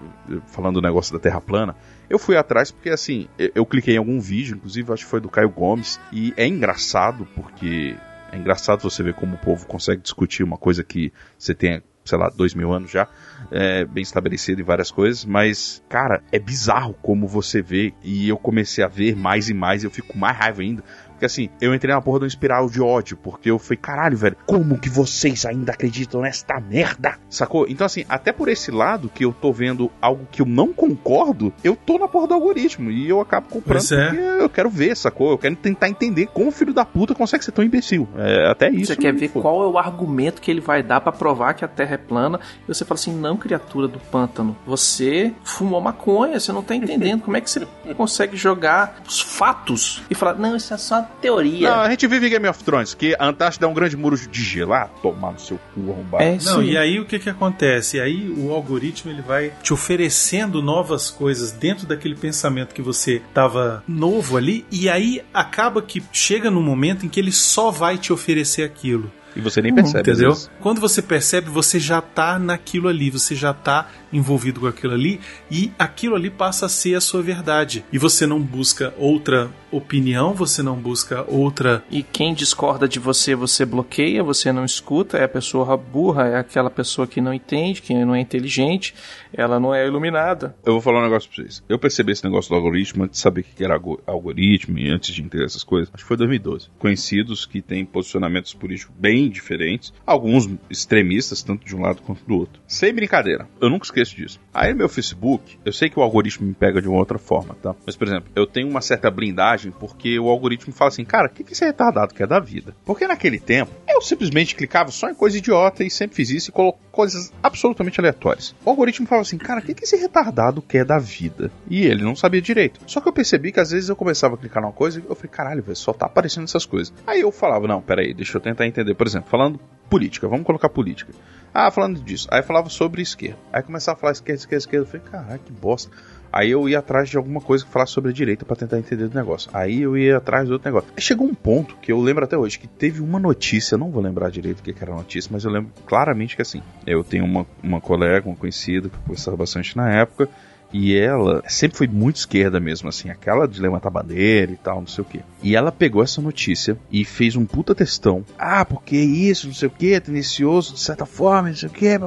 [0.48, 1.76] falando do negócio da Terra plana,
[2.08, 5.28] eu fui atrás porque, assim, eu, cliquei em algum vídeo, inclusive acho que foi do
[5.28, 7.96] Caio Gomes, e é engraçado porque
[8.32, 12.18] é engraçado você ver como o povo consegue discutir uma coisa que você tem, sei
[12.18, 13.08] lá, dois mil anos já,
[13.50, 18.38] é, bem estabelecido em várias coisas, mas, cara, é bizarro como você vê, e eu
[18.38, 20.82] comecei a ver mais e mais, e eu fico com mais raiva ainda,
[21.18, 24.16] porque assim, eu entrei na porra de uma espiral de ódio, porque eu falei, caralho,
[24.16, 27.18] velho, como que vocês ainda acreditam nesta merda?
[27.28, 27.66] Sacou?
[27.68, 31.52] Então, assim, até por esse lado que eu tô vendo algo que eu não concordo,
[31.64, 34.06] eu tô na porra do algoritmo e eu acabo comprando é.
[34.06, 35.32] porque eu quero ver, sacou?
[35.32, 38.08] Eu quero tentar entender como o filho da puta consegue ser tão imbecil.
[38.16, 38.94] É até isso.
[38.94, 41.68] Você quer ver qual é o argumento que ele vai dar pra provar que a
[41.68, 42.38] Terra é plana?
[42.62, 47.22] E você fala assim: não, criatura do pântano, você fumou maconha, você não tá entendendo.
[47.22, 47.66] Como é que você
[47.96, 51.70] consegue jogar os fatos e falar, não, isso é só teoria?
[51.70, 54.16] Não, a gente vive em Game of Thrones, que a Antártida é um grande muro
[54.16, 54.72] de gelo.
[54.72, 56.24] Ah, tomar no seu cu arrombado.
[56.24, 57.96] É Não, e aí o que que acontece?
[57.96, 63.22] E aí o algoritmo ele vai te oferecendo novas coisas dentro daquele pensamento que você
[63.34, 67.98] tava novo ali, e aí acaba que chega num momento em que ele só vai
[67.98, 69.10] te oferecer aquilo.
[69.36, 70.36] E você nem percebe, Entendeu?
[70.60, 75.20] Quando você percebe, você já tá naquilo ali, você já tá envolvido com aquilo ali
[75.50, 77.84] e aquilo ali passa a ser a sua verdade.
[77.92, 81.84] E você não busca outra opinião, você não busca outra.
[81.90, 86.38] E quem discorda de você, você bloqueia, você não escuta, é a pessoa burra, é
[86.38, 88.94] aquela pessoa que não entende, que não é inteligente,
[89.32, 90.56] ela não é iluminada.
[90.64, 91.62] Eu vou falar um negócio pra vocês.
[91.68, 94.88] Eu percebi esse negócio do algoritmo antes de saber o que era algo- algoritmo e
[94.90, 95.90] antes de entender essas coisas.
[95.92, 96.68] Acho que foi 2012.
[96.78, 102.36] Conhecidos que têm posicionamentos políticos bem diferentes, alguns extremistas, tanto de um lado quanto do
[102.36, 102.60] outro.
[102.66, 104.40] Sem brincadeira, eu nunca esqueço disso.
[104.52, 107.74] Aí meu Facebook, eu sei que o algoritmo me pega de uma outra forma, tá?
[107.86, 111.30] Mas, por exemplo, eu tenho uma certa blindagem porque o algoritmo fala assim, cara, o
[111.30, 112.74] que, que esse retardado quer da vida?
[112.84, 116.52] Porque naquele tempo, eu simplesmente clicava só em coisa idiota e sempre fiz isso e
[116.52, 118.56] colocou coisas absolutamente aleatórias.
[118.64, 121.50] O algoritmo falava assim, cara, o que, que esse retardado quer da vida?
[121.70, 122.80] E ele não sabia direito.
[122.86, 125.14] Só que eu percebi que às vezes eu começava a clicar numa coisa e eu
[125.14, 126.92] falei, caralho, velho, só tá aparecendo essas coisas.
[127.06, 128.94] Aí eu falava, não, peraí, deixa eu tentar entender.
[128.94, 131.12] Por exemplo, falando política, vamos colocar política.
[131.52, 132.28] Ah, falando disso.
[132.30, 133.38] Aí falava sobre esquerda.
[133.52, 134.86] Aí começava a falar esquerda, esquerda, esquerda.
[134.86, 135.90] Eu falei, caralho, que bosta.
[136.30, 139.04] Aí eu ia atrás de alguma coisa que falasse sobre a direita pra tentar entender
[139.04, 139.50] o negócio.
[139.52, 140.90] Aí eu ia atrás de outro negócio.
[140.94, 144.02] Aí chegou um ponto que eu lembro até hoje que teve uma notícia, não vou
[144.02, 147.24] lembrar direito o que era a notícia, mas eu lembro claramente que assim, eu tenho
[147.24, 150.28] uma, uma colega, uma conhecida que conversava bastante na época,
[150.72, 154.86] e ela sempre foi muito esquerda mesmo, assim, aquela de levantar bandeira e tal, não
[154.86, 155.20] sei o que.
[155.42, 158.24] E ela pegou essa notícia e fez um puta textão.
[158.38, 161.98] Ah, porque isso, não sei o que, tendencioso de certa forma, não sei o que.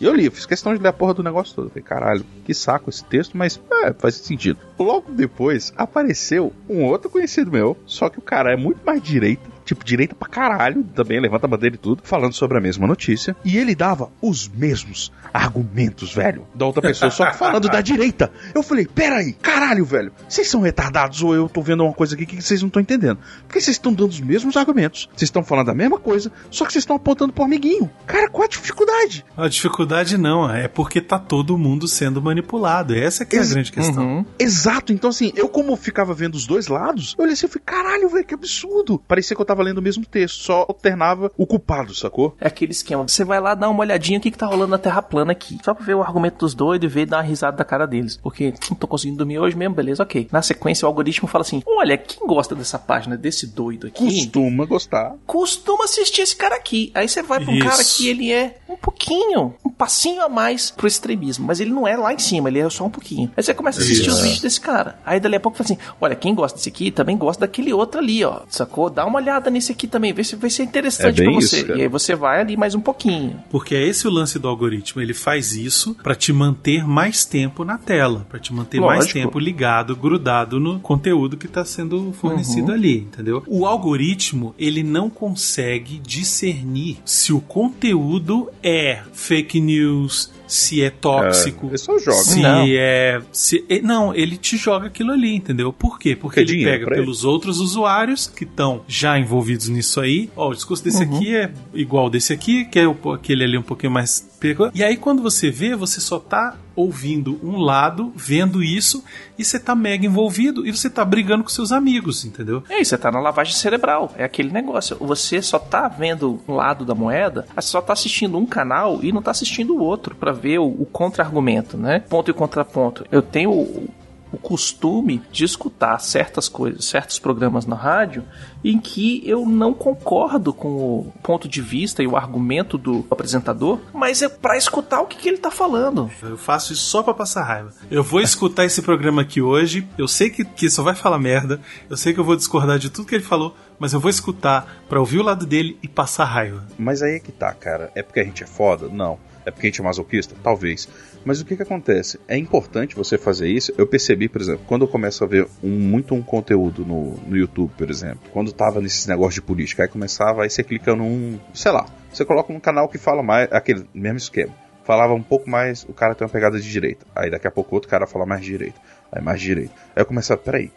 [0.00, 1.66] E eu li, fiz questão de ler a porra do negócio todo.
[1.66, 4.58] Eu falei, caralho, que saco esse texto, mas é, faz sentido.
[4.78, 9.53] Logo depois apareceu um outro conhecido meu, só que o cara é muito mais direita
[9.64, 13.36] tipo, direita pra caralho, também levanta a bandeira e tudo, falando sobre a mesma notícia.
[13.44, 18.30] E ele dava os mesmos argumentos, velho, da outra pessoa, só que falando da direita.
[18.54, 22.26] Eu falei, peraí, caralho, velho, vocês são retardados ou eu tô vendo uma coisa aqui
[22.26, 23.18] que vocês não estão entendendo?
[23.46, 26.72] Porque vocês estão dando os mesmos argumentos, vocês estão falando a mesma coisa, só que
[26.72, 27.90] vocês estão apontando pro amiguinho.
[28.06, 29.24] Cara, qual a dificuldade?
[29.36, 32.94] A dificuldade não, é porque tá todo mundo sendo manipulado.
[32.94, 34.04] Essa que é a grande questão.
[34.04, 34.26] Uhum.
[34.38, 37.62] Exato, então assim, eu como ficava vendo os dois lados, eu olhei assim e falei,
[37.64, 39.02] caralho, velho, que absurdo.
[39.06, 42.34] Parecia que eu tava tava lendo o mesmo texto, só alternava o culpado, sacou?
[42.40, 43.06] É aquele esquema.
[43.06, 45.58] Você vai lá dar uma olhadinha o que, que tá rolando na Terra plana aqui.
[45.64, 47.86] Só pra ver o argumento dos doidos e ver e dar uma risada da cara
[47.86, 48.18] deles.
[48.22, 50.28] Porque não tô conseguindo dormir hoje mesmo, beleza, ok.
[50.32, 54.64] Na sequência, o algoritmo fala assim: olha, quem gosta dessa página, desse doido aqui, Costuma
[54.64, 55.14] gostar.
[55.26, 56.90] costuma assistir esse cara aqui.
[56.94, 57.68] Aí você vai pra um Isso.
[57.68, 61.46] cara que ele é um pouquinho, um passinho a mais pro extremismo.
[61.46, 63.30] Mas ele não é lá em cima, ele é só um pouquinho.
[63.36, 64.16] Aí você começa a assistir Isso.
[64.16, 64.98] os vídeos desse cara.
[65.04, 68.00] Aí dali a pouco fala assim: olha, quem gosta desse aqui também gosta daquele outro
[68.00, 68.40] ali, ó.
[68.48, 68.88] Sacou?
[68.90, 71.60] Dá uma olhada nesse aqui também, vê se vai ser interessante É pra bem você.
[71.62, 73.42] isso, e aí você vai ali mais um pouquinho.
[73.50, 75.00] Porque é esse o lance do algoritmo.
[75.02, 79.18] Ele faz isso pra te manter mais tempo na tela, pra te manter mais Lógico.
[79.18, 82.74] tempo ligado, grudado no conteúdo que está sendo fornecido Uhum.
[82.74, 83.42] ali, entendeu?
[83.46, 91.66] O algoritmo, ele não consegue discernir se o conteúdo é fake news, se é tóxico,
[91.66, 92.16] É, ele só joga.
[92.18, 92.64] se Não.
[92.68, 93.20] é...
[93.32, 95.72] Se, é- não, ele te joga aquilo ali, entendeu?
[95.72, 96.14] Por quê?
[96.14, 97.04] Porque Porque é ele pega pra ele.
[97.04, 100.30] pelos outros usuários que estão já envolvidos nisso aí.
[100.36, 101.16] Ó, o discurso desse Uhum.
[101.16, 104.28] aqui é igual desse aqui, que é o- aquele ali um pouquinho mais
[104.74, 109.04] E aí quando você vê, você só tá ouvindo um lado, vendo isso,
[109.38, 112.62] e você tá mega envolvido e você tá brigando com seus amigos, entendeu?
[112.68, 114.12] É isso, você tá na lavagem cerebral.
[114.16, 114.96] É aquele negócio.
[115.00, 119.22] Você só tá vendo um lado da moeda, só tá assistindo um canal e não
[119.22, 122.00] tá assistindo o outro pra ver o, o contra-argumento, né?
[122.08, 123.06] Ponto e contraponto.
[123.10, 123.88] Eu tenho
[124.34, 128.24] o, costume de escutar certas coisas, certos programas na rádio,
[128.64, 133.78] em que eu não concordo com o ponto de vista e o argumento do apresentador,
[133.92, 136.10] mas é pra escutar o que, que ele tá falando.
[136.22, 137.72] Eu faço isso só pra passar raiva.
[137.90, 141.60] Eu vou escutar esse programa aqui hoje, eu sei que, que só vai falar merda,
[141.88, 144.82] eu sei que eu vou discordar de tudo que ele falou, mas eu vou escutar
[144.88, 146.64] pra ouvir o lado dele e passar raiva.
[146.78, 147.90] Mas aí é que tá, cara.
[147.94, 148.88] É porque a gente é foda?
[148.88, 149.18] Não.
[149.46, 150.34] É porque a gente é masoquista?
[150.42, 150.88] Talvez.
[151.24, 152.18] Mas o que que acontece?
[152.26, 153.72] É importante você fazer isso.
[153.76, 157.36] Eu percebi, por exemplo, quando eu começo a ver um- muito um conteúdo no, no
[157.36, 161.38] YouTube, por exemplo, quando tava nesses negócios de política, aí começava, aí você clica num,
[161.52, 164.54] sei lá, você coloca um canal que fala mais, aquele mesmo esquema.
[164.84, 167.06] Falava um pouco mais, o cara tem uma pegada de direita.
[167.14, 168.78] Aí daqui a pouco outro cara fala mais de direita.
[169.10, 169.72] Aí mais de direita.
[169.96, 170.70] Aí eu começava, peraí,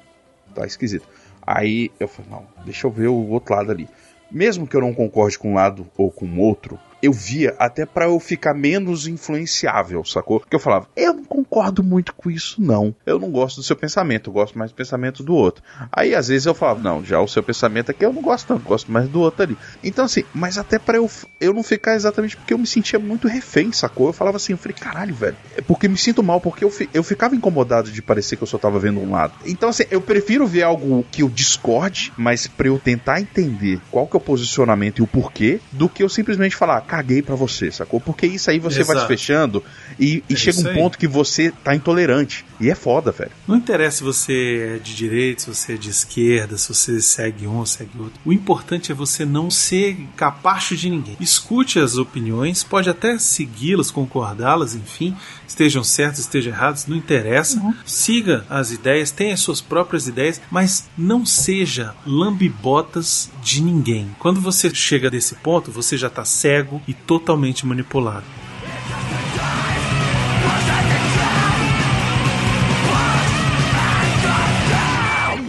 [0.55, 1.05] tá esquisito.
[1.45, 3.87] Aí eu falei, não, deixa eu ver o outro lado ali.
[4.31, 7.85] Mesmo que eu não concorde com um lado ou com o outro, eu via até
[7.85, 10.39] pra eu ficar menos influenciável, sacou?
[10.39, 12.93] Porque eu falava, eu não concordo muito com isso, não.
[13.05, 15.63] Eu não gosto do seu pensamento, eu gosto mais do pensamento do outro.
[15.91, 18.63] Aí às vezes eu falava, não, já o seu pensamento aqui eu não gosto tanto,
[18.63, 19.57] gosto mais do outro ali.
[19.83, 23.27] Então assim, mas até pra eu, eu não ficar exatamente porque eu me sentia muito
[23.27, 24.07] refém, sacou?
[24.07, 26.89] Eu falava assim, eu falei, caralho, velho, é porque me sinto mal, porque eu, fi-
[26.93, 29.33] eu ficava incomodado de parecer que eu só tava vendo um lado.
[29.45, 34.07] Então assim, eu prefiro ver algo que eu discorde, mas pra eu tentar entender qual
[34.07, 37.71] que é o posicionamento e o porquê, do que eu simplesmente falar, caguei pra você,
[37.71, 37.99] sacou?
[37.99, 39.07] Porque isso aí você vai se Exato.
[39.07, 39.63] fechando
[39.99, 40.73] e, e É chega um aí.
[40.73, 42.45] ponto que você tá intolerante.
[42.59, 43.29] E é foda, velho.
[43.47, 47.45] Não interessa se você é de direita, se você é de esquerda, se você segue
[47.45, 48.19] um ou segue outro.
[48.25, 51.17] O importante é você não ser capacho de ninguém.
[51.19, 55.15] Escute as opiniões, pode até segui-las, concordá-las, enfim,
[55.47, 57.61] estejam certas, estejam erradas, não interessa.
[57.85, 64.15] Siga as ideias, tenha as suas próprias ideias, mas não seja lambibotas de ninguém.
[64.19, 68.25] Quando você chega desse ponto, você já está cego e totalmente manipulado.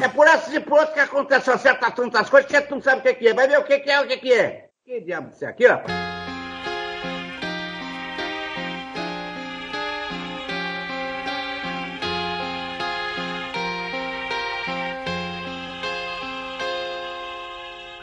[0.01, 3.01] É por essas e por outras que acontecem certas tantas coisas que tu não sabe
[3.01, 3.35] o que que é.
[3.35, 4.69] Vai ver o que é, o que é.
[4.85, 6.18] Que diabo isso aqui, ó?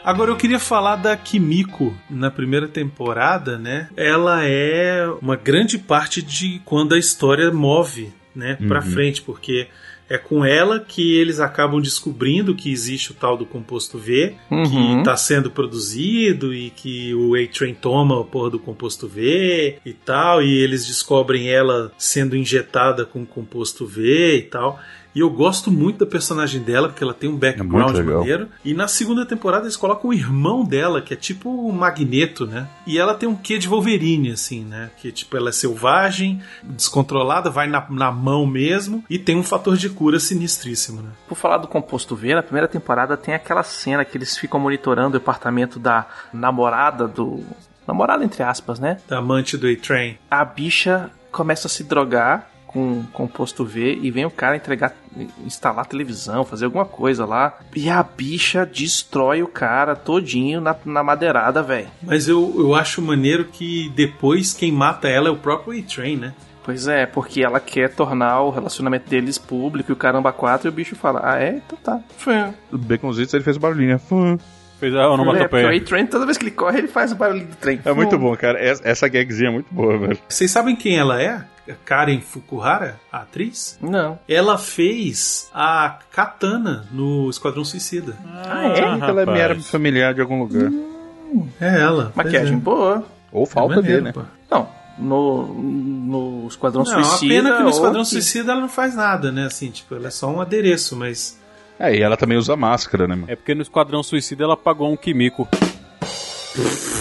[0.06, 3.88] Agora eu queria falar da Kimiko na primeira temporada, né?
[3.96, 8.86] Ela é uma grande parte de quando a história move, né, Pra Uhum.
[8.86, 9.66] frente, porque
[10.08, 14.98] é com ela que eles acabam descobrindo que existe o tal do composto V, Uhum.
[14.98, 19.92] que tá sendo produzido e que o A-Train toma a porra do composto V e
[19.92, 24.78] tal, e eles descobrem ela sendo injetada com composto V e tal.
[25.16, 28.18] E eu gosto muito da personagem dela, porque ela tem um background legal.
[28.18, 28.48] maneiro.
[28.62, 32.68] E na segunda temporada eles colocam o irmão dela, que é tipo o Magneto, né?
[32.86, 34.90] E ela tem um quê de Wolverine, assim, né?
[34.98, 39.78] Que tipo, ela é selvagem, descontrolada, vai na, na mão mesmo, e tem um fator
[39.78, 41.08] de cura sinistríssimo, né?
[41.26, 45.16] Por falar do composto V, na primeira temporada tem aquela cena que eles ficam monitorando
[45.16, 47.42] o apartamento da namorada do.
[47.88, 48.98] Namorada, entre aspas, né?
[49.08, 50.18] Da amante do A-Train.
[50.30, 54.94] A bicha começa a se drogar com composto V e vem o cara entregar,
[55.46, 57.58] instalar televisão, fazer alguma coisa lá.
[57.74, 61.88] E a bicha destrói o cara todinho na, na madeirada, velho.
[62.02, 66.34] Mas eu, eu acho maneiro que depois quem mata ela é o próprio A-Train, né?
[66.62, 70.70] Pois é, porque ela quer tornar o relacionamento deles público e o caramba quatro e
[70.70, 71.62] o bicho fala, ah é?
[71.64, 72.00] Então tá.
[72.18, 72.52] Fã.
[72.70, 73.98] O Baconzitos ele fez o barulhinho, né?
[73.98, 74.36] Fã.
[74.78, 75.70] Fez a É, porque o onomatopeia.
[75.70, 77.80] A-Train, toda vez que ele corre, ele faz o barulho do trem.
[77.82, 78.58] É muito bom, cara.
[78.58, 80.18] Essa, essa gagzinha é muito boa, velho.
[80.28, 81.42] Vocês sabem quem ela é?
[81.84, 83.78] Karen Fukuhara, a atriz?
[83.80, 84.18] Não.
[84.28, 88.16] Ela fez a Katana no Esquadrão Suicida.
[88.26, 88.78] Ah, é?
[89.08, 90.70] ela me era familiar de algum lugar.
[91.60, 92.12] É ela.
[92.14, 92.58] Maquiagem é.
[92.58, 93.04] boa.
[93.32, 94.12] Ou falta É maneiro, dele, né?
[94.12, 94.22] pô.
[94.50, 95.54] Não, no,
[96.42, 97.16] no Esquadrão Não, Suicida...
[97.16, 99.46] a pena que no Esquadrão que- Suicida ela não faz nada, né?
[99.46, 101.38] Assim, tipo, ela é só um adereço, mas.
[101.78, 103.26] É, e ela também usa máscara, né, mano?
[103.30, 105.46] É porque no Esquadrão Suicida ela pagou um Kimiko.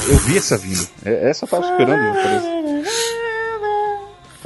[0.08, 0.86] Eu vi essa vindo.
[1.06, 3.25] É, Essa eu tava esperando, parece.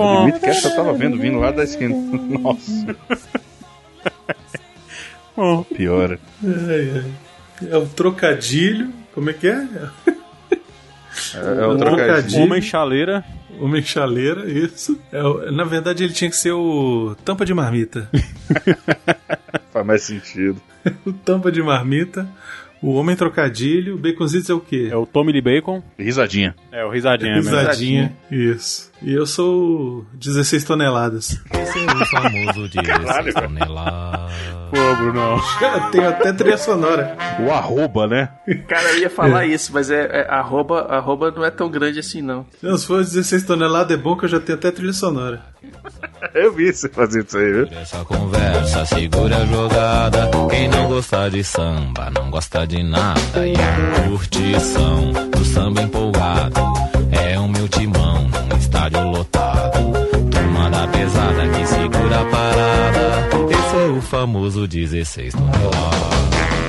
[0.03, 1.95] Admito que essa eu tava vendo vindo lá da esquina.
[2.39, 2.95] Nossa.
[5.75, 6.19] Piora.
[6.43, 7.69] Ai, ai.
[7.71, 8.91] É o trocadilho.
[9.13, 9.67] Como é que é?
[11.35, 12.43] É, é o trocadilho.
[12.43, 13.23] Homem chaleira.
[13.59, 14.97] Homem chaleira, isso.
[15.11, 18.09] É o- na verdade, ele tinha que ser o tampa de marmita.
[19.73, 20.61] Faz mais sentido.
[21.05, 22.25] o tampa de marmita,
[22.81, 24.87] o homem trocadilho, o baconzitos é o quê?
[24.89, 25.83] É o Tommy Lee Bacon.
[25.97, 26.55] Risadinha.
[26.71, 27.49] É, o Risadinha mesmo.
[27.57, 28.13] Risadinha.
[28.31, 28.88] Isso.
[29.01, 31.39] E eu sou o 16 toneladas.
[31.53, 33.47] Esse é o famoso de Caralho, velho.
[33.47, 34.19] toneladas.
[34.69, 35.41] Pô, Bruno.
[35.91, 37.17] Tem até trilha sonora.
[37.39, 38.29] O arroba, né?
[38.67, 42.21] Cara, eu ia falar isso, mas é, é- arroba, arroba não é tão grande assim,
[42.21, 42.45] não.
[42.61, 45.41] Não, se for 16 toneladas, é bom que eu já tenho até trilha sonora.
[46.35, 47.67] Eu vi você fazer isso aí, viu?
[47.71, 50.29] Essa conversa segura a jogada.
[50.49, 53.19] Quem não gosta de samba não gosta de nada.
[53.47, 56.59] E a curtição do samba empolgado
[57.11, 58.08] é o meu timão
[58.89, 59.91] estádio lotado.
[60.31, 63.29] Turma da pesada que segura a parada.
[63.51, 66.68] Esse é o famoso 16 toneladas.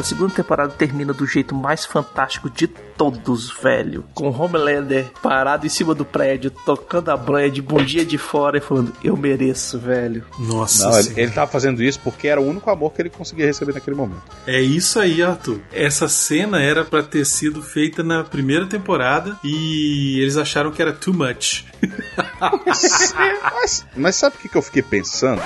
[0.00, 4.02] A segunda temporada termina do jeito mais fantástico de todos, velho.
[4.14, 8.56] Com Homelander parado em cima do prédio, tocando a banha de bom dia de fora
[8.56, 10.24] e falando, eu mereço, velho.
[10.38, 13.44] Nossa Não, ele, ele tava fazendo isso porque era o único amor que ele conseguia
[13.44, 14.22] receber naquele momento.
[14.46, 15.60] É isso aí, Arthur.
[15.70, 20.94] Essa cena era pra ter sido feita na primeira temporada e eles acharam que era
[20.94, 21.66] too much.
[22.64, 25.42] mas, mas sabe o que, que eu fiquei pensando?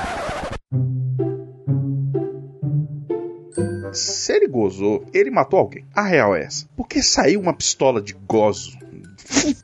[3.94, 5.84] Se ele gozou, ele matou alguém.
[5.94, 6.66] A real é essa.
[6.76, 8.76] Porque saiu uma pistola de gozo.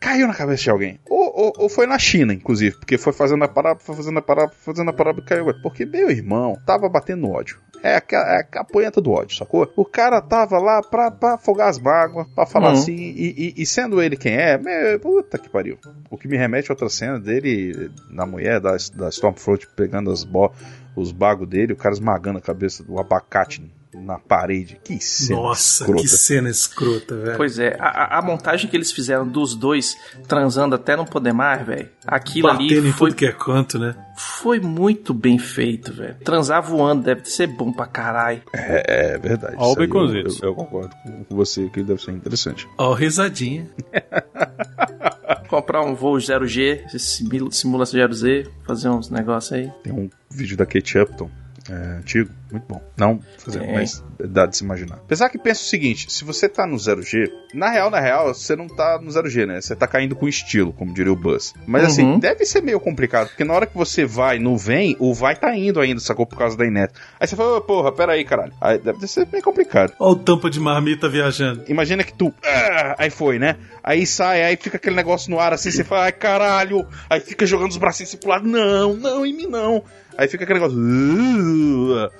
[0.00, 0.98] Caiu na cabeça de alguém.
[1.08, 2.76] Ou, ou, ou foi na China, inclusive.
[2.76, 5.46] Porque foi fazendo a parada, foi fazendo a parada, foi fazendo a parada e caiu.
[5.62, 7.58] Porque meu irmão tava batendo no ódio.
[7.82, 9.70] É a, é a capoeira do ódio, sacou?
[9.74, 12.72] O cara tava lá pra, pra afogar as mágoas, pra falar Uhum.
[12.74, 15.78] assim, e, e- e sendo ele quem é, meu, puta que pariu.
[16.10, 20.24] O que me remete a outra cena dele, na mulher, da, da Stormfront pegando as
[20.24, 20.52] bo
[20.94, 23.62] os bagos dele, o cara esmagando a cabeça do abacate
[23.94, 24.80] na parede.
[24.84, 26.02] Que cena Nossa, escrota.
[26.02, 27.36] que cena escrota, velho.
[27.36, 29.96] Pois é, a, a- montagem que eles fizeram dos dois
[30.28, 31.88] transando até não poder mais, velho.
[32.06, 33.94] Aquilo Batendo ali em foi, tudo que é canto, né?
[34.16, 36.14] foi muito bem feito, velho.
[36.24, 38.42] Transar voando deve ser bom pra caralho.
[38.54, 39.56] É, é verdade.
[39.58, 40.40] Ó o baconzitos.
[40.42, 42.68] eu, eu, eu concordo com você que deve ser interessante.
[42.78, 43.68] Ó, risadinha.
[45.48, 49.70] Comprar um voo 0G, simula, simula 0Z, fazer uns negócios aí.
[49.82, 51.28] Tem um vídeo da Kate Upton.
[51.72, 52.82] É, antigo, muito bom.
[52.96, 53.72] Não fazer, Tem.
[53.74, 54.96] mas dá de se imaginar.
[54.96, 58.56] Apesar que pensa o seguinte: se você tá no 0G, na real, na real, você
[58.56, 59.60] não tá no 0G, né?
[59.60, 61.54] Você tá caindo com estilo, como diria o Buzz.
[61.66, 62.18] Mas assim, Uhum.
[62.18, 65.54] deve ser meio complicado, porque na hora que você vai no vem, o vai tá
[65.56, 66.26] indo ainda, sacou?
[66.26, 66.92] Por causa da Inet.
[67.20, 68.52] Aí você fala, "Ô, porra, pera aí, caralho.
[68.60, 69.92] Aí deve ser meio complicado.
[70.00, 71.62] Ó o tampa de marmita viajando.
[71.68, 72.34] Imagina que tu.
[72.44, 73.56] ah, aí foi, né?
[73.82, 76.84] Aí sai, aí fica aquele negócio no ar assim, você fala, ai caralho.
[77.08, 79.82] Aí fica jogando os bracinhos assim pro lado, não, não, em mim não.
[80.20, 80.78] Aí fica aquele negócio.
[80.78, 82.10] "Uh",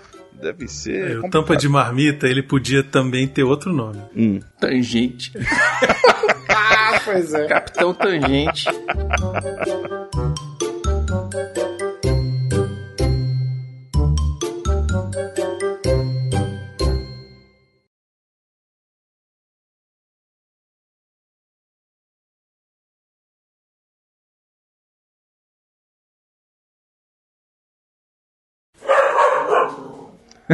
[0.40, 1.22] deve ser.
[1.22, 4.00] É, tampa de marmita, ele podia também ter outro nome.
[4.16, 4.40] Hum.
[4.58, 5.32] Tangente.
[6.52, 7.46] Ah, pois é.
[7.46, 8.64] Capitão Tangente.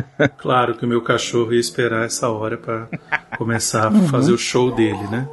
[0.39, 2.89] Claro que o meu cachorro ia esperar essa hora pra
[3.37, 5.29] começar a fazer o show dele, né?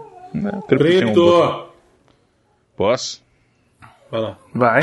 [0.68, 1.68] Preto!
[2.76, 3.22] Posso?
[4.10, 4.38] Vai lá.
[4.54, 4.82] Vai.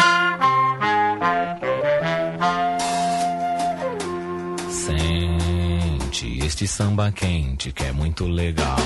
[4.69, 8.77] Sente este samba quente que é muito legal.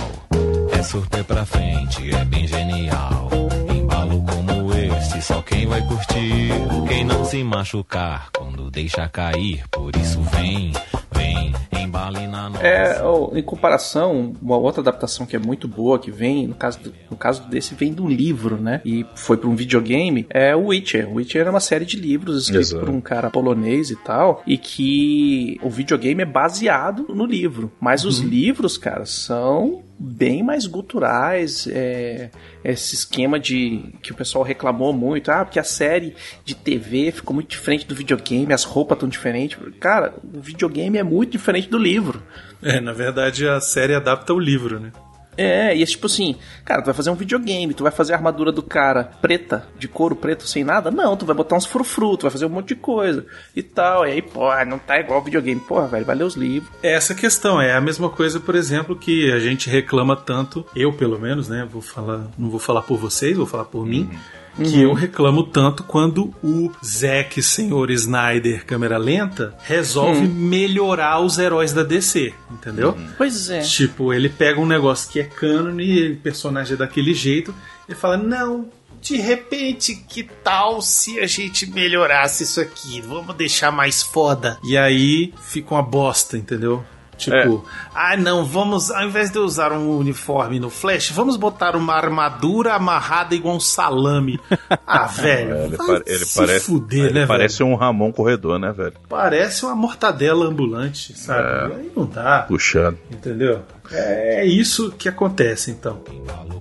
[0.72, 3.28] É surter pra frente, é bem genial.
[3.74, 6.50] Embalo como este, só quem vai curtir.
[6.88, 9.64] Quem não se machucar quando deixa cair.
[9.70, 10.72] Por isso vem,
[11.14, 12.66] vem embale na nossa.
[12.66, 13.00] É,
[13.34, 17.16] em comparação, uma outra adaptação que é muito boa, que vem, no caso, do- no
[17.16, 18.80] caso desse, vem do livro, né?
[18.84, 21.08] E foi para um videogame, é o Witcher.
[21.08, 24.56] O Witcher é uma série de livros escritos por um cara polonês e tal, e
[24.58, 27.70] que o videogame é baseado no livro.
[27.80, 32.30] Mas os livros, cara, são bem mais guturais, é,
[32.64, 36.14] esse esquema de que o pessoal reclamou muito, ah, porque a série
[36.44, 39.58] de TV ficou muito diferente do videogame, as roupas tão diferentes.
[39.78, 42.22] Cara, o videogame é muito diferente do livro.
[42.62, 44.90] É, na verdade a série adapta o livro, né?
[45.36, 48.16] É, e é tipo assim, cara, tu vai fazer um videogame, tu vai fazer a
[48.16, 50.90] armadura do cara preta, de couro preto, sem nada?
[50.90, 53.24] Não, tu vai botar uns frufru, tu vai fazer um monte de coisa
[53.54, 54.06] e tal.
[54.06, 55.60] E aí, pô, não tá igual videogame.
[55.60, 56.70] Porra, velho, vai ler os livros.
[56.82, 60.92] É essa questão, é a mesma coisa, por exemplo, que a gente reclama tanto, eu
[60.92, 61.66] pelo menos, né?
[61.70, 64.10] Vou falar, não vou falar por vocês, vou falar por mim.
[64.56, 70.32] Que eu reclamo tanto quando o Zack Senhor Snyder, câmera lenta, resolve Hum.
[70.32, 72.96] melhorar os heróis da DC, entendeu?
[73.16, 73.60] Pois é.
[73.60, 77.52] Tipo, ele pega um negócio que é canon e o personagem é daquele jeito,
[77.88, 78.68] e fala: Não,
[79.02, 83.00] de repente, que tal se a gente melhorasse isso aqui?
[83.00, 84.56] Vamos deixar mais foda.
[84.64, 86.84] E aí fica uma bosta, entendeu?
[87.24, 87.64] Tipo,
[87.94, 91.94] ah não, vamos, ao invés de eu usar um uniforme no Flash, vamos botar uma
[91.94, 94.40] armadura amarrada igual um salame.
[94.86, 98.70] Ah, velho, Ele, vai ele se parece, fuder, ele né, parece um Ramon corredor, né,
[98.72, 98.94] velho?
[99.08, 101.72] Parece uma mortadela ambulante, sabe?
[101.72, 101.76] É.
[101.76, 102.44] Aí não dá.
[102.46, 102.98] Puxando.
[103.10, 103.62] Entendeu?
[103.90, 106.00] É isso que acontece, então.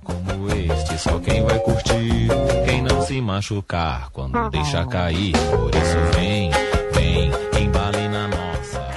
[0.02, 2.28] Como este, só quem vai curtir,
[2.66, 5.32] quem não se machucar quando deixa cair.
[5.50, 6.50] Por isso vem,
[6.92, 7.30] vem,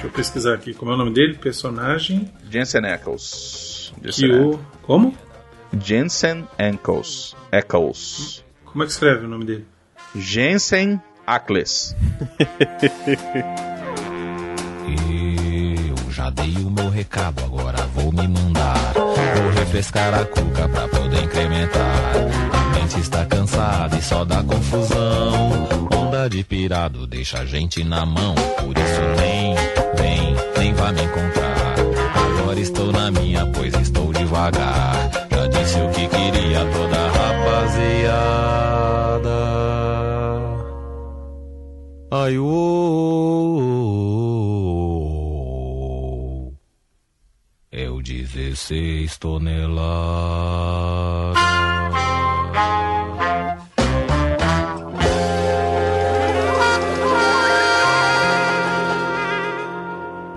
[0.08, 2.28] eu pesquisar aqui como é o nome dele, personagem.
[2.50, 3.92] Jensen Ackles.
[4.00, 4.60] Que Jensen o.
[4.82, 5.14] Como?
[5.80, 7.36] Jensen Ackles.
[7.52, 8.44] Ackles.
[8.64, 9.66] Como é que escreve o nome dele?
[10.16, 11.94] Jensen Ackles.
[14.88, 18.94] Eu já dei o meu recado, agora vou me mandar.
[18.94, 22.14] Vou refrescar a cuca pra poder incrementar.
[22.52, 25.68] A mente está cansada e só dá confusão.
[25.94, 28.34] Onda de pirado deixa a gente na mão.
[28.34, 29.54] Por isso nem,
[30.58, 31.74] nem vai me encontrar.
[32.14, 35.10] Agora estou na minha, pois estou devagar.
[35.30, 38.18] Já disse o que queria toda rapaziada.
[42.10, 43.68] Ai, o
[48.08, 49.78] 16 toneladas.